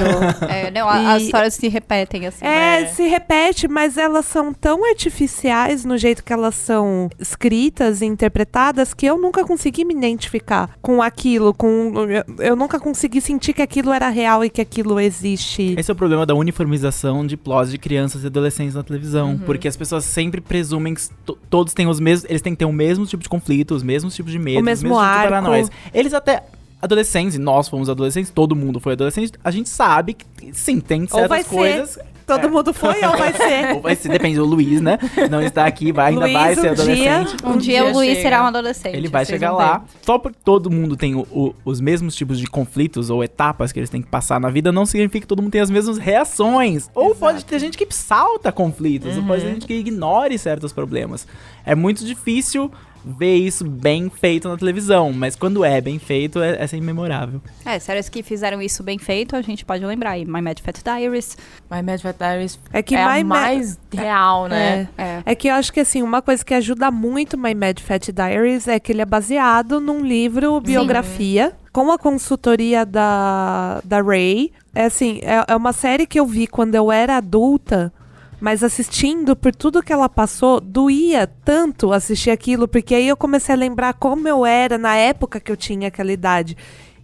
[0.48, 1.06] é, não, e...
[1.06, 2.44] As histórias se repetem assim.
[2.44, 2.86] É, né?
[2.86, 8.92] se repete, mas elas são tão artificiais no jeito que elas são escritas, em interpretadas
[8.94, 11.92] que eu nunca consegui me identificar com aquilo, com
[12.38, 15.74] eu nunca consegui sentir que aquilo era real e que aquilo existe.
[15.78, 19.38] Esse é o problema da uniformização de plots de crianças e adolescentes na televisão, Uhum.
[19.38, 22.64] porque as pessoas sempre presumem que to- todos têm os mesmos, eles têm que ter
[22.64, 25.22] o mesmo tipo de conflito, os mesmos tipos de medo, O mesmo tipos de arco.
[25.28, 25.70] paranoias.
[25.92, 26.42] Eles até
[26.80, 31.02] adolescentes, e nós fomos adolescentes, todo mundo foi adolescente, a gente sabe que sim, tem
[31.10, 31.54] Ou vai certas ser.
[31.56, 31.98] coisas
[32.28, 32.50] Todo É.
[32.50, 33.72] mundo foi ou vai ser?
[33.74, 34.98] Ou vai ser, depende do Luiz, né?
[35.30, 37.36] Não está aqui, vai, ainda Luiz, vai ser um dia- adolescente.
[37.42, 38.20] Um, Um dia, dia o Luiz chega.
[38.20, 38.94] será um adolescente.
[38.94, 39.82] Ele vai chegar lá.
[40.02, 43.78] Só porque todo mundo tem o- o- os mesmos tipos de conflitos ou etapas que
[43.80, 46.90] eles têm que passar na vida, não significa que todo mundo tem as mesmas reações.
[46.94, 51.26] Ou pode ter gente que salta conflitos, ou pode ter gente que ignore certos problemas.
[51.64, 52.70] É muito difícil
[53.18, 57.40] ver isso bem feito na televisão, mas quando é bem feito, é, é sempre memorável.
[57.64, 60.24] É, séries que fizeram isso bem feito, a gente pode lembrar aí.
[60.24, 61.36] My Mad Fat Diaries.
[61.70, 64.88] My Mad Fat Diaries É que é a My Ma- mais real, né?
[64.98, 65.22] É.
[65.24, 68.68] É que eu acho que assim, uma coisa que ajuda muito My Mad Fat Diaries
[68.68, 74.52] é que ele é baseado num livro biografia com a consultoria da, da Ray.
[74.74, 77.92] É assim, é, é uma série que eu vi quando eu era adulta,
[78.40, 83.54] mas assistindo por tudo que ela passou, doía tanto assistir aquilo, porque aí eu comecei
[83.54, 86.56] a lembrar como eu era na época que eu tinha aquela idade.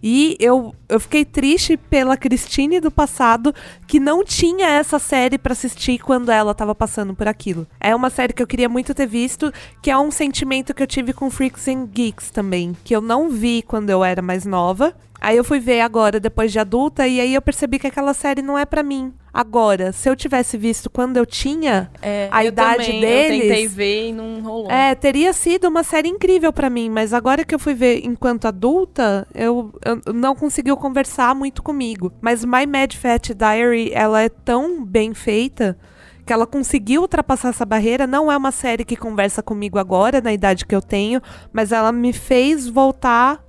[0.07, 3.51] E eu, eu fiquei triste pela Christine do passado,
[3.87, 7.65] que não tinha essa série pra assistir quando ela tava passando por aquilo.
[7.79, 10.87] É uma série que eu queria muito ter visto, que é um sentimento que eu
[10.87, 14.93] tive com Freaks and Geeks também, que eu não vi quando eu era mais nova.
[15.19, 18.41] Aí eu fui ver agora, depois de adulta, e aí eu percebi que aquela série
[18.41, 19.13] não é pra mim.
[19.33, 23.43] Agora, se eu tivesse visto quando eu tinha É, a eu idade também, deles.
[23.43, 24.71] Eu tentei ver e não rolou.
[24.71, 28.45] É, teria sido uma série incrível pra mim, mas agora que eu fui ver enquanto
[28.45, 32.13] adulta, eu, eu não conseguiu conversar muito comigo.
[32.21, 35.77] Mas My Mad Fat Diary, ela é tão bem feita
[36.25, 38.07] que ela conseguiu ultrapassar essa barreira.
[38.07, 41.91] Não é uma série que conversa comigo agora, na idade que eu tenho, mas ela
[41.91, 43.43] me fez voltar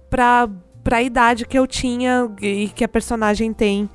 [0.87, 3.89] pra, pra idade que eu tinha e que a personagem tem.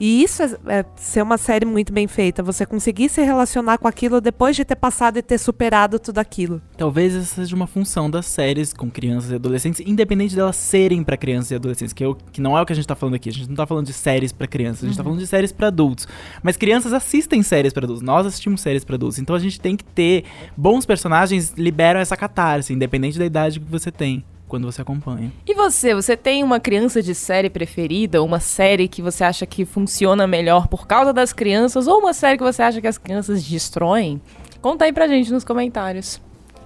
[0.00, 0.48] E isso é,
[0.80, 2.42] é ser uma série muito bem feita.
[2.42, 6.60] Você conseguir se relacionar com aquilo depois de ter passado e ter superado tudo aquilo.
[6.76, 11.16] Talvez essa seja uma função das séries com crianças e adolescentes, independente delas serem pra
[11.16, 13.14] crianças e adolescentes, que, é o- que não é o que a gente tá falando
[13.14, 13.28] aqui.
[13.28, 15.52] A gente não tá falando de séries pra crianças, a gente tá falando de séries
[15.52, 16.08] pra adultos.
[16.42, 19.20] Mas crianças assistem séries pra adultos, nós assistimos séries pra adultos.
[19.20, 20.24] Então a gente tem que ter
[20.56, 24.24] bons personagens liberam essa catarse, independente da idade que você tem
[24.54, 25.32] quando você acompanha.
[25.44, 28.22] E você, você tem uma criança de série preferida?
[28.22, 31.88] Uma série que você acha que funciona melhor por causa das crianças?
[31.88, 34.22] Ou uma série que você acha que as crianças destroem?
[34.62, 36.20] Conta aí pra gente nos comentários.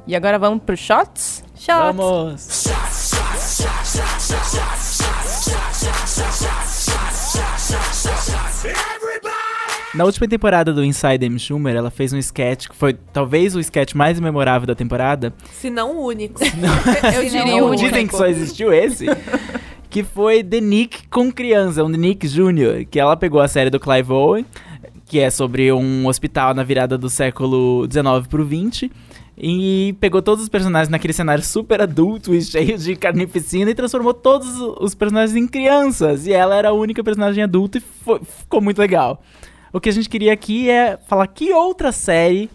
[0.07, 1.43] E agora vamos pro shots?
[1.57, 1.97] Shots.
[1.97, 2.69] Vamos!
[9.99, 11.41] Na última temporada do Inside M.
[11.41, 15.35] Schumer, ela fez um sketch que foi talvez o sketch mais memorável da temporada.
[15.51, 16.39] Se não o único.
[17.13, 19.07] Eu Se diria não, o Dizem que só existiu esse.
[19.91, 23.71] que foi The Nick com criança, um The Nick Jr., que ela pegou a série
[23.71, 24.47] do Clive Owen,
[25.05, 28.89] que é sobre um hospital na virada do século XIX pro XX,
[29.37, 34.15] e pegou todos os personagens naquele cenário super adulto e cheio de carnificina e transformou
[34.15, 36.25] todos os personagens em crianças.
[36.25, 39.21] E ela era a única personagem adulta e foi- ficou muito legal.
[39.73, 42.51] O que a gente queria aqui é falar que outra série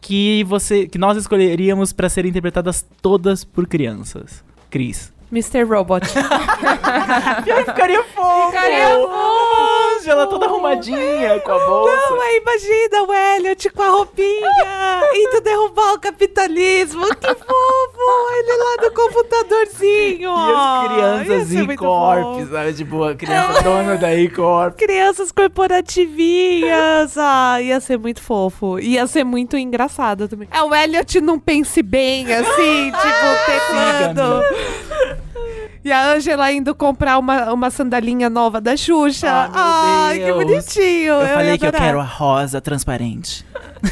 [0.00, 4.44] que você que nós escolheríamos pra serem interpretadas todas por crianças.
[4.70, 5.12] Cris.
[5.30, 5.62] Mr.
[5.64, 6.06] Robot.
[7.44, 8.50] Pior ficaria fofo!
[8.50, 9.89] Ficaria fofo!
[10.06, 11.96] Ela toda arrumadinha com a bolsa.
[11.96, 14.48] Não, mas imagina o Elliot com a roupinha
[15.14, 17.06] indo derrubar o capitalismo.
[17.16, 18.30] Que fofo!
[18.36, 20.30] Ele lá no computadorzinho.
[20.30, 22.50] E as crianças muito E-Corp, fofo.
[22.50, 22.72] sabe?
[22.74, 24.76] Tipo, a criança dona da E-Corp.
[24.76, 27.16] Crianças corporativinhas.
[27.18, 28.78] Ah, ia ser muito fofo.
[28.78, 30.48] Ia ser muito engraçado também.
[30.50, 34.42] É o Elliot não pense bem, assim, tipo, teclando.
[35.84, 39.28] E a Angela indo comprar uma, uma sandalinha nova da Xuxa.
[39.30, 41.12] Ah, Ai, que bonitinho.
[41.12, 43.44] Eu ia falei que eu quero a rosa transparente.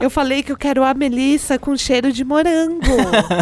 [0.00, 2.84] Eu falei que eu quero a Melissa com cheiro de morango.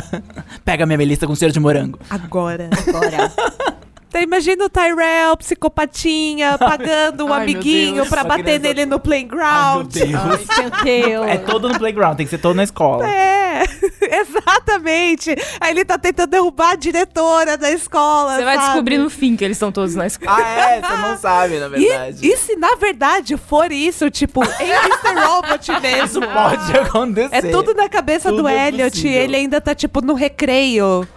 [0.64, 1.98] Pega minha melissa com cheiro de morango.
[2.08, 2.70] Agora.
[2.86, 3.32] Agora.
[4.12, 8.08] Então, imagina o Tyrell, psicopatinha, pagando um Ai, amiguinho Deus.
[8.10, 9.94] pra bater criança- nele no Ai, playground.
[9.96, 10.10] meu Deus.
[10.58, 11.26] Meu Deus.
[11.28, 13.08] É todo no playground, tem que ser todo na escola.
[13.08, 13.64] É,
[14.20, 15.34] exatamente.
[15.58, 18.36] Aí ele tá tentando derrubar a diretora da escola.
[18.36, 18.66] Você vai sabe?
[18.66, 20.36] descobrir no fim que eles estão todos na escola.
[20.38, 20.80] Ah, é?
[20.82, 22.18] Você não sabe, na verdade.
[22.26, 25.26] E, e se na verdade for isso, tipo, em Mr.
[25.26, 26.04] Robot mesmo?
[26.04, 27.34] Isso pode acontecer.
[27.36, 28.90] É tudo na cabeça Tudo do é Elliot.
[28.90, 29.20] possível.
[29.22, 31.08] Ele ainda tá, tipo, no recreio.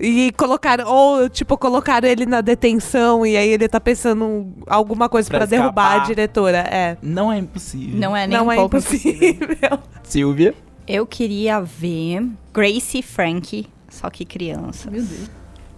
[0.00, 5.28] E colocaram, ou, tipo, colocaram ele na detenção e aí ele tá pensando alguma coisa
[5.28, 6.58] Pra pra, derrubar a diretora.
[6.58, 6.96] É.
[7.02, 7.98] Não é impossível.
[8.00, 9.78] Não é nem Não um é pouco impossível.
[10.02, 10.54] Silvia.
[10.86, 14.90] Eu queria ver Gracie e Frank, só que criança.
[14.90, 15.30] Meu Deus.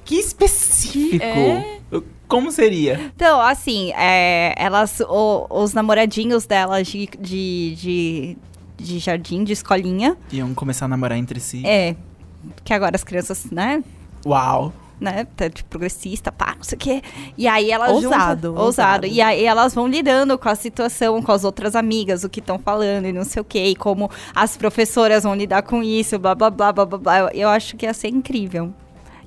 [0.04, 1.24] Que específico!
[1.24, 1.80] É.
[2.26, 2.98] Como seria?
[3.14, 8.36] Então, assim, é, elas, o- os namoradinhos delas de, de, de,
[8.78, 11.62] de jardim, de escolinha, Iam começar a namorar entre si.
[11.66, 11.94] é.
[12.62, 13.82] Que agora as crianças, né?
[14.27, 14.72] Uau!
[15.01, 17.03] né, tipo, progressista, pá, não sei o quê.
[17.37, 18.55] E aí elas Ousado, ousado.
[18.55, 19.07] ousado.
[19.07, 22.59] E aí elas vão lidando com a situação, com as outras amigas, o que estão
[22.59, 26.35] falando e não sei o quê, e como as professoras vão lidar com isso, blá,
[26.35, 27.31] blá, blá, blá, blá, blá.
[27.35, 28.72] Eu, acho que ia ser incrível.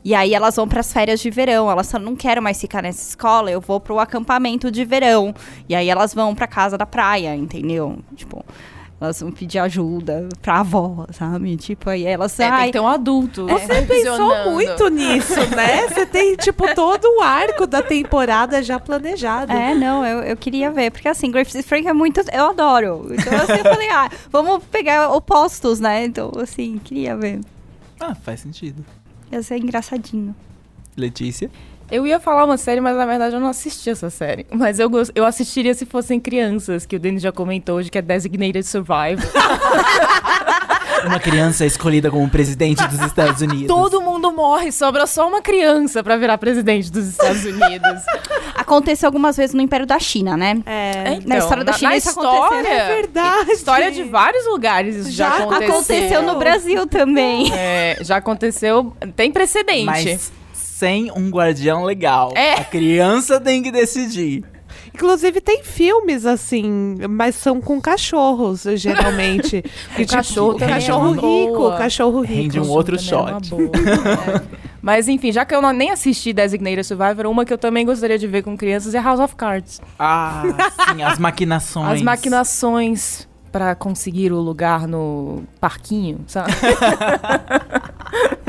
[0.04, 2.82] E aí elas vão para as férias de verão, elas falam, não quero mais ficar
[2.82, 5.36] nessa escola, eu vou pro acampamento de verão.
[5.68, 8.00] E aí elas vão pra casa da praia, entendeu?
[8.16, 8.43] Tipo,
[9.00, 11.56] elas vão pedir ajuda pra avó, sabe?
[11.56, 13.45] Tipo, aí elas, É, tem ai, que ter um adulto.
[13.48, 15.88] Você pensou muito nisso, né?
[15.89, 19.52] Você tem, tipo, todo o arco da temporada já planejado.
[19.52, 22.22] É, não, eu, eu queria ver, porque assim, Grace Frank é muito.
[22.34, 23.08] Eu adoro.
[23.12, 26.04] Então assim, eu falei, ah, vamos pegar opostos, né?
[26.06, 27.41] Então, assim, queria ver.
[28.00, 28.84] Ah, faz sentido.
[29.32, 30.36] Ia ser engraçadinho.
[30.95, 31.52] Letícia?
[31.89, 34.45] Eu ia falar uma série, mas na verdade eu não assisti essa série.
[34.51, 38.01] Mas eu, eu assistiria se fossem crianças, que o Denis já comentou hoje, que é
[38.01, 39.25] Designated Survivor.
[41.05, 43.67] Uma criança escolhida como presidente dos Estados Unidos.
[43.67, 48.01] Todo mundo morre, sobra só uma criança pra virar presidente dos Estados Unidos.
[48.55, 50.59] Aconteceu algumas vezes no Império da China, né?
[50.65, 51.13] É.
[51.13, 52.43] Então, Na história da China isso aconteceu.
[52.43, 53.51] história, É verdade.
[53.51, 55.75] História de vários lugares isso já, Já aconteceu.
[55.75, 57.53] Aconteceu no Brasil também.
[57.53, 59.85] É, já aconteceu, tem precedente.
[59.85, 60.31] Mas
[60.78, 62.32] sem um guardião legal.
[62.36, 62.53] É.
[62.53, 64.43] A criança tem que decidir.
[64.93, 69.63] Inclusive, tem filmes assim, mas são com cachorros, geralmente.
[69.95, 71.78] Que, tipo, cachorro é cachorro rico, boa.
[71.78, 72.41] cachorro rico.
[72.41, 73.53] Rende um outro é shot.
[73.53, 74.57] É.
[74.80, 78.17] Mas enfim, já que eu não, nem assisti Designated Survivor, uma que eu também gostaria
[78.17, 79.82] de ver com crianças é House of Cards.
[79.97, 80.43] Ah,
[80.91, 81.93] sim, as maquinações.
[81.93, 86.51] As maquinações pra conseguir o lugar no parquinho, sabe?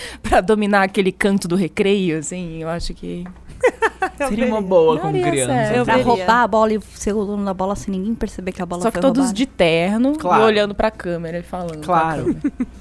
[0.22, 3.24] pra dominar aquele canto do recreio, assim, eu acho que
[4.28, 5.72] Seria uma boa com criança.
[5.74, 6.08] Eu pra veria.
[6.10, 8.82] roubar a bola e ser o dono da bola sem ninguém perceber que a bola
[8.82, 9.34] só que todos roubada.
[9.36, 10.42] de terno Claro.
[10.42, 11.82] e olhando pra câmera e falando.
[11.82, 12.36] a Claro.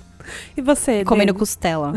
[0.58, 1.40] E você, Comendo Denis?
[1.40, 1.94] costela.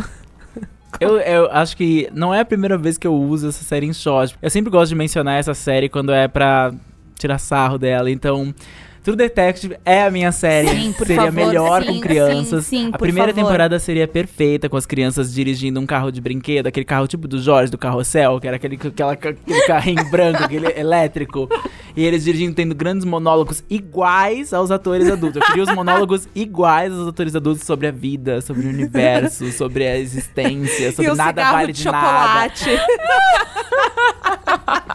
[1.00, 3.92] Eu, eu acho que não é a primeira vez que eu uso essa série em
[3.92, 4.36] short.
[4.40, 6.72] Eu sempre gosto de mencionar essa série quando é pra
[7.18, 8.08] tirar sarro dela.
[8.10, 8.54] Então,
[9.02, 10.68] True Detective é a minha série.
[10.68, 12.66] Sim, por seria favor, melhor sim, com crianças.
[12.66, 13.42] sim, sim, a primeira favor.
[13.44, 17.40] temporada seria perfeita com as crianças dirigindo um carro de brinquedo, aquele carro tipo do
[17.40, 21.48] Jorge, do Carrossel, que era aquele, aquela, aquele carrinho branco, aquele elétrico.
[21.96, 25.40] E eles dirigindo, tendo grandes monólogos iguais aos atores adultos.
[25.40, 29.86] Eu queria os monólogos iguais aos atores adultos sobre a vida, sobre o universo, sobre
[29.86, 32.52] a existência, sobre nada vale de de nada.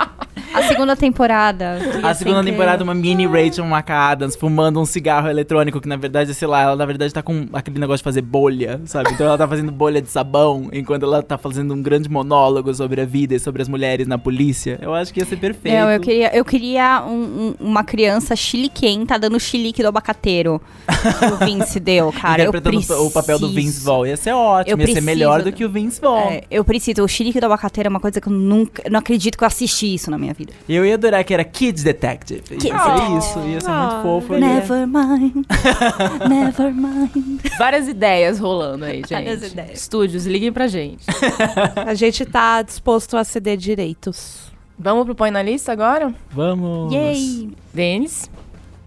[0.55, 1.77] A segunda temporada.
[2.03, 6.33] A ser segunda temporada, uma mini Rachel McAdams fumando um cigarro eletrônico, que na verdade,
[6.33, 9.11] sei lá, ela na verdade tá com aquele negócio de fazer bolha, sabe?
[9.11, 13.01] Então ela tá fazendo bolha de sabão, enquanto ela tá fazendo um grande monólogo sobre
[13.01, 14.79] a vida e sobre as mulheres na polícia.
[14.81, 15.75] Eu acho que ia ser perfeito.
[15.75, 20.61] Não, eu queria, eu queria um- um- uma criança chiliquenta dando chilique do abacateiro.
[21.19, 22.43] que o Vince deu, cara.
[22.43, 23.85] Eu Interpretando o papel do Vince preciso.
[23.85, 24.05] Vaughn.
[24.05, 25.51] Ia ser ótimo, Eu ia ser melhor preciso.
[25.51, 26.29] do que o Vince Vaughn.
[26.31, 27.03] É, eu preciso.
[27.03, 28.83] O chilique do abacateiro é uma coisa que eu nunca.
[28.89, 30.44] Não acredito que eu assisti isso na minha vida.
[30.67, 32.41] E eu ia adorar que era Kids Detective.
[32.41, 33.17] Kids ser Detective.
[33.17, 34.33] isso, ia ser Ah, muito fofo.
[34.33, 35.45] eu ia- Never mind.
[36.29, 37.39] Never mind.
[37.57, 39.09] Várias ideias rolando aí, gente.
[39.13, 39.81] Várias ideias.
[39.81, 41.05] Estúdios, liguem pra gente.
[41.85, 44.51] A gente tá disposto a ceder direitos.
[44.77, 46.13] Vamos pro Põe na Lista agora?
[46.31, 46.93] Vamos.
[46.93, 47.49] Yay.
[47.73, 48.29] Denis?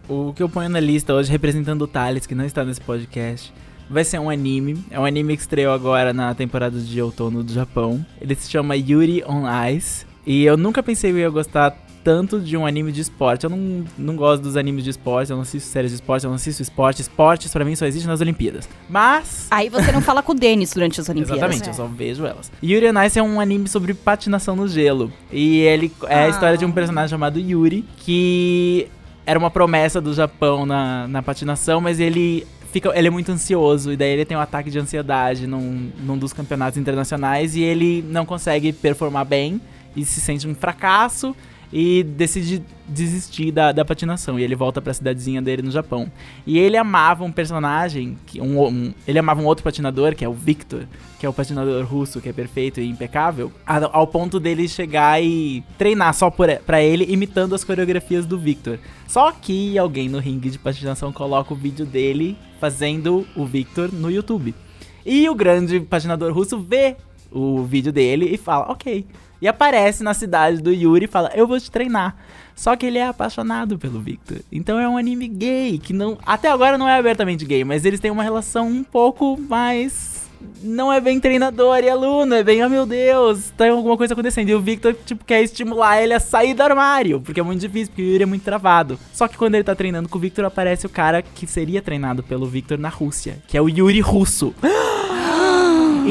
[0.08, 3.52] O que eu ponho na lista hoje, representando o Thales, que não está nesse podcast,
[3.90, 4.82] vai ser um anime.
[4.90, 8.04] É um anime que estreou agora na temporada de outono do Japão.
[8.20, 10.06] Ele se chama Yuri on Ice.
[10.28, 11.74] E eu nunca pensei que eu ia gostar
[12.04, 13.44] tanto de um anime de esporte.
[13.44, 16.28] Eu não, não gosto dos animes de esporte, eu não assisto séries de esporte, eu
[16.28, 17.00] não assisto esporte.
[17.00, 18.68] Esportes pra mim só existem nas Olimpíadas.
[18.90, 21.38] Mas Aí você não fala com o Denis durante as Olimpíadas.
[21.38, 22.52] Exatamente, eu só vejo elas.
[22.62, 25.10] Yuri on Ice é um anime sobre patinação no gelo.
[25.32, 28.86] E ele é a história de um personagem chamado Yuri, que
[29.24, 32.90] era uma promessa do Japão na, na patinação, mas ele fica.
[32.94, 36.34] Ele é muito ansioso, e daí ele tem um ataque de ansiedade num, num dos
[36.34, 39.58] campeonatos internacionais e ele não consegue performar bem
[40.00, 41.34] e se sente um fracasso
[41.70, 44.38] e decide desistir da, da patinação.
[44.38, 46.10] E ele volta pra cidadezinha dele no Japão.
[46.46, 50.28] E ele amava um personagem, que um, um- ele amava um outro patinador, que é
[50.28, 50.84] o Victor,
[51.20, 55.22] que é o patinador russo, que é perfeito e impecável, a- ao ponto dele chegar
[55.22, 58.78] e treinar só por, pra ele, imitando as coreografias do Victor.
[59.06, 64.10] Só que alguém no ringue de patinação coloca o vídeo dele fazendo o Victor no
[64.10, 64.54] YouTube.
[65.04, 66.96] E o grande patinador russo vê
[67.30, 69.04] o vídeo dele e fala: Ok,
[69.40, 72.16] E aparece na cidade do Yuri e fala: Eu vou te treinar.
[72.58, 74.38] Só que ele é apaixonado pelo Victor.
[74.50, 76.18] Então é um anime gay, que não.
[76.26, 80.26] Até agora não é abertamente gay, mas eles têm uma relação um pouco mais.
[80.60, 84.48] Não é bem treinador e aluno, é bem, oh meu Deus, tem alguma coisa acontecendo.
[84.48, 87.88] E o Victor, tipo, quer estimular ele a sair do armário, porque é muito difícil,
[87.88, 88.98] porque o Yuri é muito travado.
[89.12, 92.24] Só que quando ele tá treinando com o Victor, aparece o cara que seria treinado
[92.24, 94.52] pelo Victor na Rússia, que é o Yuri russo.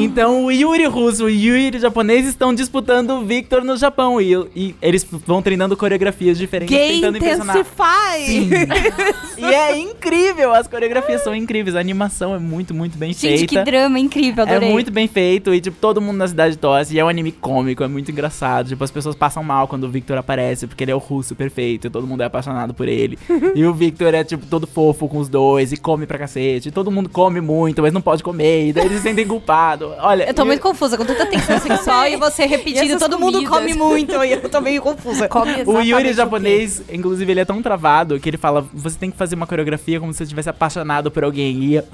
[0.02, 4.20] Então o Yuri russo e o Yuri japonês estão disputando o Victor no Japão.
[4.20, 7.56] E, e eles vão treinando coreografias diferentes, Gay tentando impressionar.
[7.56, 8.26] Intensify!
[8.26, 8.50] Sim.
[9.38, 13.46] e é incrível, as coreografias são incríveis, a animação é muito, muito bem Gente, feita.
[13.46, 14.70] que drama incrível, É adorei.
[14.70, 16.94] muito bem feito e, tipo, todo mundo na cidade torce.
[16.94, 18.68] E é um anime cômico, é muito engraçado.
[18.68, 21.86] Tipo, as pessoas passam mal quando o Victor aparece, porque ele é o russo perfeito
[21.86, 23.18] e todo mundo é apaixonado por ele.
[23.54, 26.68] e o Victor é, tipo, todo fofo com os dois e come pra cacete.
[26.68, 28.68] E todo mundo come muito, mas não pode comer.
[28.68, 29.87] E daí eles se sentem culpados.
[29.98, 30.24] Olha.
[30.28, 33.34] Eu tô e- muito confusa com tanta tensão sexual e você repetindo, essas todo mundo
[33.44, 33.58] comidas?
[33.58, 35.28] come muito e eu tô meio confusa.
[35.28, 39.16] Come O Yuri japonês, inclusive, ele é tão travado que ele fala: você tem que
[39.16, 41.62] fazer uma coreografia como se você estivesse apaixonado por alguém.
[41.64, 41.84] E a,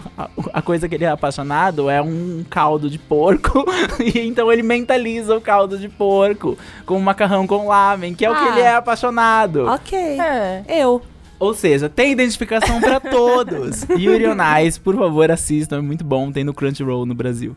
[0.53, 3.65] a coisa que ele é apaixonado é um caldo de porco.
[4.03, 8.31] e então ele mentaliza o caldo de porco com um macarrão com lamen, que é
[8.31, 8.49] o que Ah.
[8.53, 9.67] ele é apaixonado.
[9.67, 9.99] Ok.
[9.99, 10.63] É.
[10.69, 11.03] Eu.
[11.39, 13.83] Ou seja, tem identificação pra todos.
[13.91, 16.31] Yuri on Ice, por favor, assistam, é muito bom.
[16.31, 17.55] Tem no Crunchyroll no Brasil.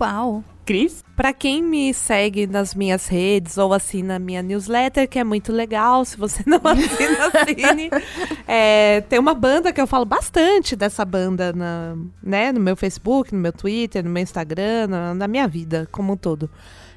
[0.00, 0.44] Uau.
[0.66, 1.02] Cris?
[1.16, 6.04] Pra quem me segue nas minhas redes ou assina minha newsletter, que é muito legal,
[6.04, 7.90] se você não assina, assine.
[8.46, 13.34] É, tem uma banda que eu falo bastante dessa banda na, né, no meu Facebook,
[13.34, 16.50] no meu Twitter, no meu Instagram, na, na minha vida como um todo.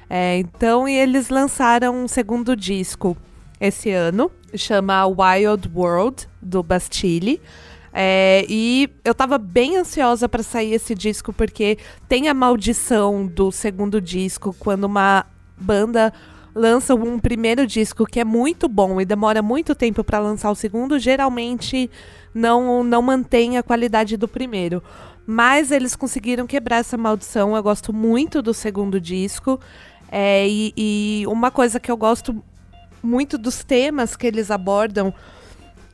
[0.08, 3.16] É, então, e eles lançaram um segundo disco
[3.58, 7.40] esse ano, chama Wild World, do Bastille.
[7.92, 11.76] É, e eu tava bem ansiosa pra sair esse disco, porque
[12.08, 15.26] tem a maldição do segundo disco, quando uma
[15.58, 16.12] banda
[16.54, 20.54] lança um primeiro disco que é muito bom e demora muito tempo pra lançar o
[20.54, 21.90] segundo, geralmente
[22.34, 24.82] não, não mantém a qualidade do primeiro.
[25.26, 27.54] Mas eles conseguiram quebrar essa maldição.
[27.54, 29.60] Eu gosto muito do segundo disco.
[30.10, 32.42] É, e, e uma coisa que eu gosto
[33.02, 35.14] muito dos temas que eles abordam,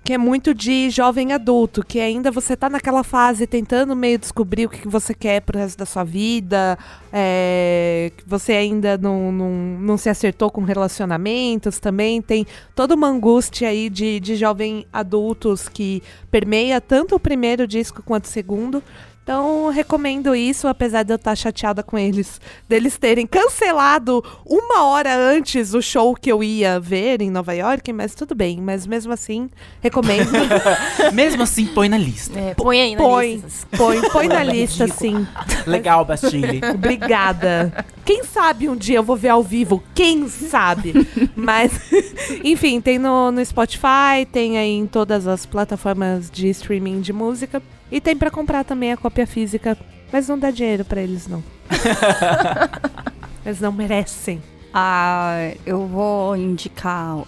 [0.09, 4.65] que é muito de jovem adulto, que ainda você tá naquela fase tentando meio descobrir
[4.65, 6.79] o que você quer pro resto da sua vida,
[7.13, 13.07] é, que você ainda não, não, não se acertou com relacionamentos também, tem toda uma
[13.07, 18.83] angústia aí de, de jovem adultos que permeia tanto o primeiro disco quanto o segundo.
[19.29, 25.15] Então, recomendo isso, apesar de eu estar chateada com eles, deles terem cancelado uma hora
[25.15, 28.59] antes o show que eu ia ver em Nova York, mas tudo bem.
[28.59, 29.51] Mas mesmo assim,
[29.83, 30.31] recomendo.
[31.13, 32.41] Mesmo assim, põe na lista.
[32.41, 33.77] É, põe aí na põe, lista.
[33.77, 35.27] põe, põe na lista, sim.
[35.67, 36.63] Legal, Bastille.
[36.75, 37.85] Obrigada.
[38.07, 39.83] Quem sabe um dia eu vou ver ao vivo?
[39.95, 40.95] Quem sabe?
[41.37, 41.73] Mas,
[42.43, 47.63] enfim, tem no, no Spotify, tem aí em todas as plataformas de streaming de música.
[47.91, 49.77] E tem pra comprar também a cópia física.
[50.13, 51.43] Mas não dá dinheiro pra eles, não.
[53.45, 54.43] eles não merecem.
[54.73, 57.23] Ah, eu vou indicar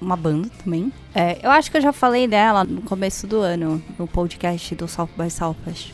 [0.00, 0.92] uma banda também.
[1.14, 4.88] É, eu acho que eu já falei dela no começo do ano, no podcast do
[4.88, 5.92] South by Southwest,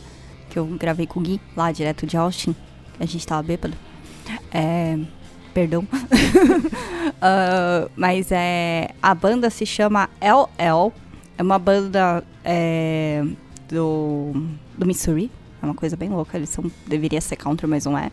[0.50, 2.54] que eu gravei com o Gui, lá direto de Austin.
[2.98, 3.74] A gente tava bêbado.
[4.52, 4.98] É,
[5.52, 5.86] perdão.
[7.20, 10.92] Ah, mas é, a banda se chama LL.
[11.36, 13.24] É uma banda é,
[13.68, 14.32] do,
[14.76, 15.30] do Missouri.
[15.62, 16.36] É uma coisa bem louca.
[16.36, 18.10] Eles são, deveria ser country, mas não é.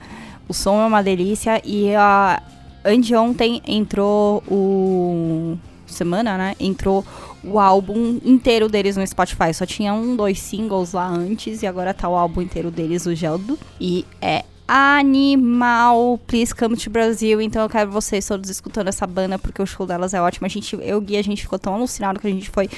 [0.47, 2.41] O som é uma delícia e a
[2.83, 6.55] anteontem entrou o semana, né?
[6.59, 7.05] Entrou
[7.43, 9.53] o álbum inteiro deles no Spotify.
[9.53, 13.15] Só tinha um, dois singles lá antes e agora tá o álbum inteiro deles, o
[13.15, 13.57] Geldo.
[13.79, 16.19] E é animal.
[16.25, 17.41] Please come to Brasil.
[17.41, 20.45] Então eu quero vocês todos escutando essa banda porque o show delas é ótimo.
[20.45, 22.69] A gente, eu e a gente ficou tão alucinado que a gente foi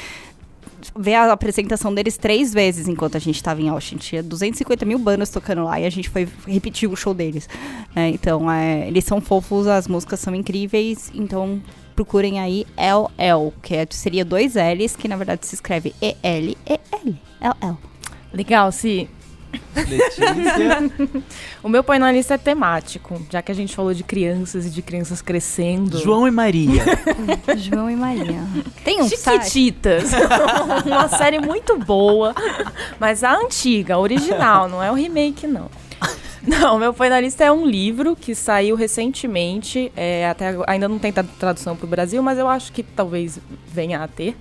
[0.95, 3.97] ver a apresentação deles três vezes enquanto a gente tava em Austin.
[3.97, 7.47] Tinha 250 mil bandas tocando lá e a gente foi repetir o show deles.
[7.95, 11.11] É, então, é, eles são fofos, as músicas são incríveis.
[11.13, 11.61] Então,
[11.95, 17.19] procurem aí LL, que é- seria dois L's, que na verdade se escreve E-L-E-L.
[17.41, 17.77] LL.
[18.33, 19.09] Legal, Si.
[19.75, 21.23] Letícia.
[21.63, 24.69] O meu põe na lista é temático, já que a gente falou de crianças e
[24.69, 25.97] de crianças crescendo.
[25.99, 26.81] João e Maria.
[27.57, 28.39] João e Maria.
[28.85, 29.09] Tem um.
[29.09, 30.11] Chiquititas.
[30.85, 32.33] Uma série muito boa,
[32.99, 35.69] mas a antiga, a original, não é o remake, não.
[36.41, 40.97] Não, meu põe na lista é um livro que saiu recentemente, é, até ainda não
[40.99, 43.37] tem tra- tradução para o Brasil, mas eu acho que talvez
[43.67, 44.37] venha a ter.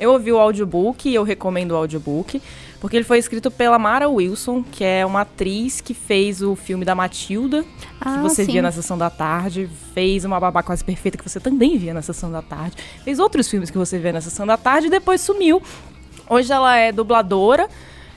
[0.00, 2.42] Eu ouvi o audiobook e eu recomendo o audiobook,
[2.84, 6.84] porque ele foi escrito pela Mara Wilson, que é uma atriz que fez o filme
[6.84, 7.64] da Matilda,
[7.98, 8.52] Ah, que você sim.
[8.52, 12.02] via na Sessão da Tarde, fez uma babá quase perfeita, que você também via na
[12.02, 15.22] Sessão da Tarde, fez outros filmes que você vê na Sessão da Tarde e depois
[15.22, 15.62] sumiu.
[16.28, 17.70] Hoje ela é dubladora,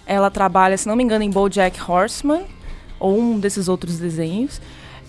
[0.05, 2.41] ela trabalha, se não me engano, em BoJack Horseman,
[2.99, 4.59] ou um desses outros desenhos.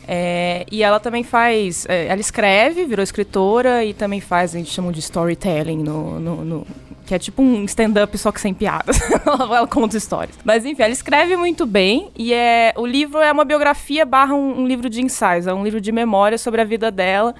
[0.06, 1.84] É, e ela também faz.
[1.88, 6.44] é, ela escreve, virou escritora e também faz, a gente chama de storytelling, no, no-
[6.44, 6.66] no-
[7.09, 9.00] que é tipo um stand-up só que sem piadas.
[9.24, 10.36] ela, conta histórias.
[10.44, 14.61] Mas enfim, ela escreve muito bem e é, o livro é uma biografia barra um,
[14.61, 17.34] um livro de ensaios, é um livro de memória sobre a vida dela.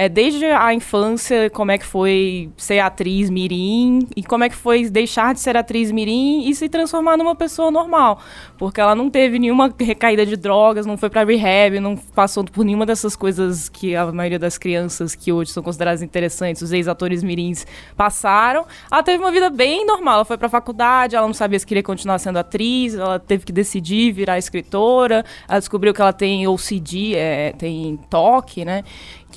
[0.00, 4.54] É, desde a infância, como é que foi ser atriz mirim e como é que
[4.54, 8.20] foi deixar de ser atriz mirim e se transformar numa pessoa normal.
[8.56, 12.64] Porque ela não teve nenhuma recaída de drogas, não foi pra rehab, não passou por
[12.64, 17.24] nenhuma dessas coisas que a maioria das crianças que hoje são consideradas interessantes, os ex-atores
[17.24, 18.66] mirins, passaram.
[18.88, 21.82] Ela teve uma vida bem normal, ela foi pra faculdade, ela não sabia se queria
[21.82, 27.16] continuar sendo atriz, ela teve que decidir virar escritora, ela descobriu que ela tem OCD,
[27.16, 28.84] é, tem toque, né?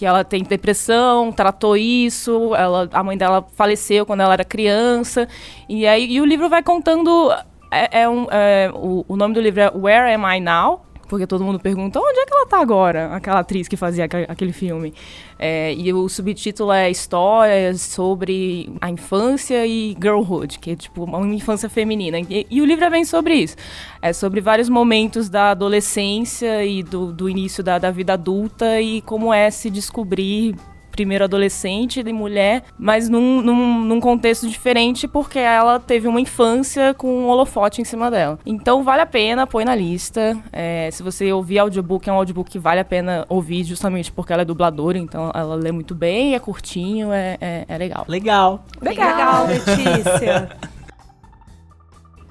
[0.02, 5.28] Que ela tem depressão, tratou isso, ela, a mãe dela faleceu quando ela era criança,
[5.70, 7.32] e aí e o livro vai contando,
[7.70, 10.82] é, é um, é, o, o nome do livro é Where Am I Now?
[11.12, 13.14] Porque todo mundo pergunta, onde é que ela tá agora?
[13.14, 14.94] Aquela atriz que fazia aquele, filme.
[15.38, 21.20] É, e o subtítulo é Histórias sobre a infância e girlhood, que é tipo uma
[21.28, 22.18] infância feminina.
[22.18, 23.58] E, e o livro é bem sobre isso.
[24.02, 29.02] É sobre vários momentos da adolescência e do, do início da, da vida adulta e
[29.02, 30.56] como é se descobrir
[30.92, 36.94] primeiro adolescente e mulher, mas num, num, num contexto diferente porque ela teve uma infância
[36.94, 38.38] com um holofote em cima dela.
[38.46, 40.38] Então vale a pena, põe na lista.
[40.52, 44.34] É, se você ouvir audiobook, é um audiobook que vale a pena ouvir justamente porque
[44.34, 48.06] ela é dubladora, então ela lê muito bem, é curtinho, é, é, é legal.
[48.08, 48.66] Legal.
[48.82, 50.50] Legal, Letícia.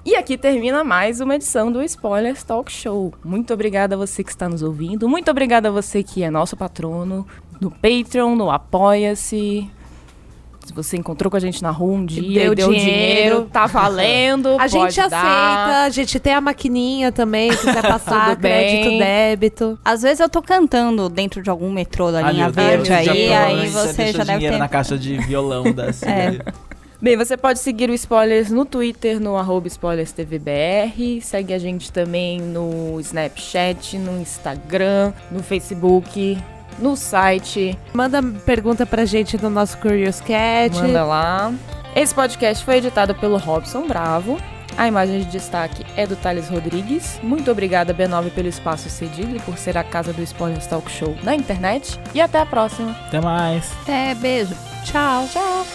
[0.05, 3.13] E aqui termina mais uma edição do Spoilers Talk Show.
[3.23, 5.07] Muito obrigada a você que está nos ouvindo.
[5.07, 7.27] Muito obrigada a você que é nosso patrono
[7.61, 9.71] no Patreon, no Apoia-se.
[10.65, 12.91] Se você encontrou com a gente na rua um dia deu e deu dinheiro.
[12.91, 14.57] dinheiro, tá valendo.
[14.59, 15.85] A gente aceita, dar.
[15.85, 19.79] a gente tem a maquininha também, se quiser passar crédito, débito.
[19.85, 22.89] Às vezes eu tô cantando dentro de algum metrô da Ai, linha meu Deus, verde
[22.89, 24.59] já aí, pronto, aí já você já deve dinheiro ter.
[24.61, 26.45] na caixa de violão da Silvia.
[27.03, 31.21] Bem, você pode seguir o Spoilers no Twitter, no arroba SpoilersTVBR.
[31.23, 36.37] Segue a gente também no Snapchat, no Instagram, no Facebook,
[36.81, 37.79] no site.
[37.93, 40.75] Manda pergunta pra gente no nosso Curious Cat.
[40.75, 41.53] Manda lá.
[41.95, 44.39] Esse podcast foi editado pelo Robson Bravo.
[44.77, 47.21] A imagem de destaque é do Thales Rodrigues.
[47.23, 51.17] Muito obrigada, B9, pelo espaço cedido e por ser a casa do Spoilers Talk Show
[51.23, 51.99] na internet.
[52.15, 52.97] E até a próxima.
[53.09, 53.71] Até mais.
[53.87, 54.55] É, beijo.
[54.85, 55.29] Tchau.
[55.33, 55.67] Tchau!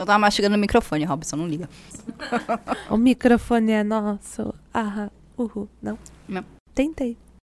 [0.00, 1.68] Eu tava mastigando o microfone, Robson, não liga.
[2.88, 4.54] O microfone é nosso.
[4.72, 5.68] Ah, uhul.
[5.82, 5.98] Não?
[6.26, 6.42] Não.
[6.74, 7.18] Tentei.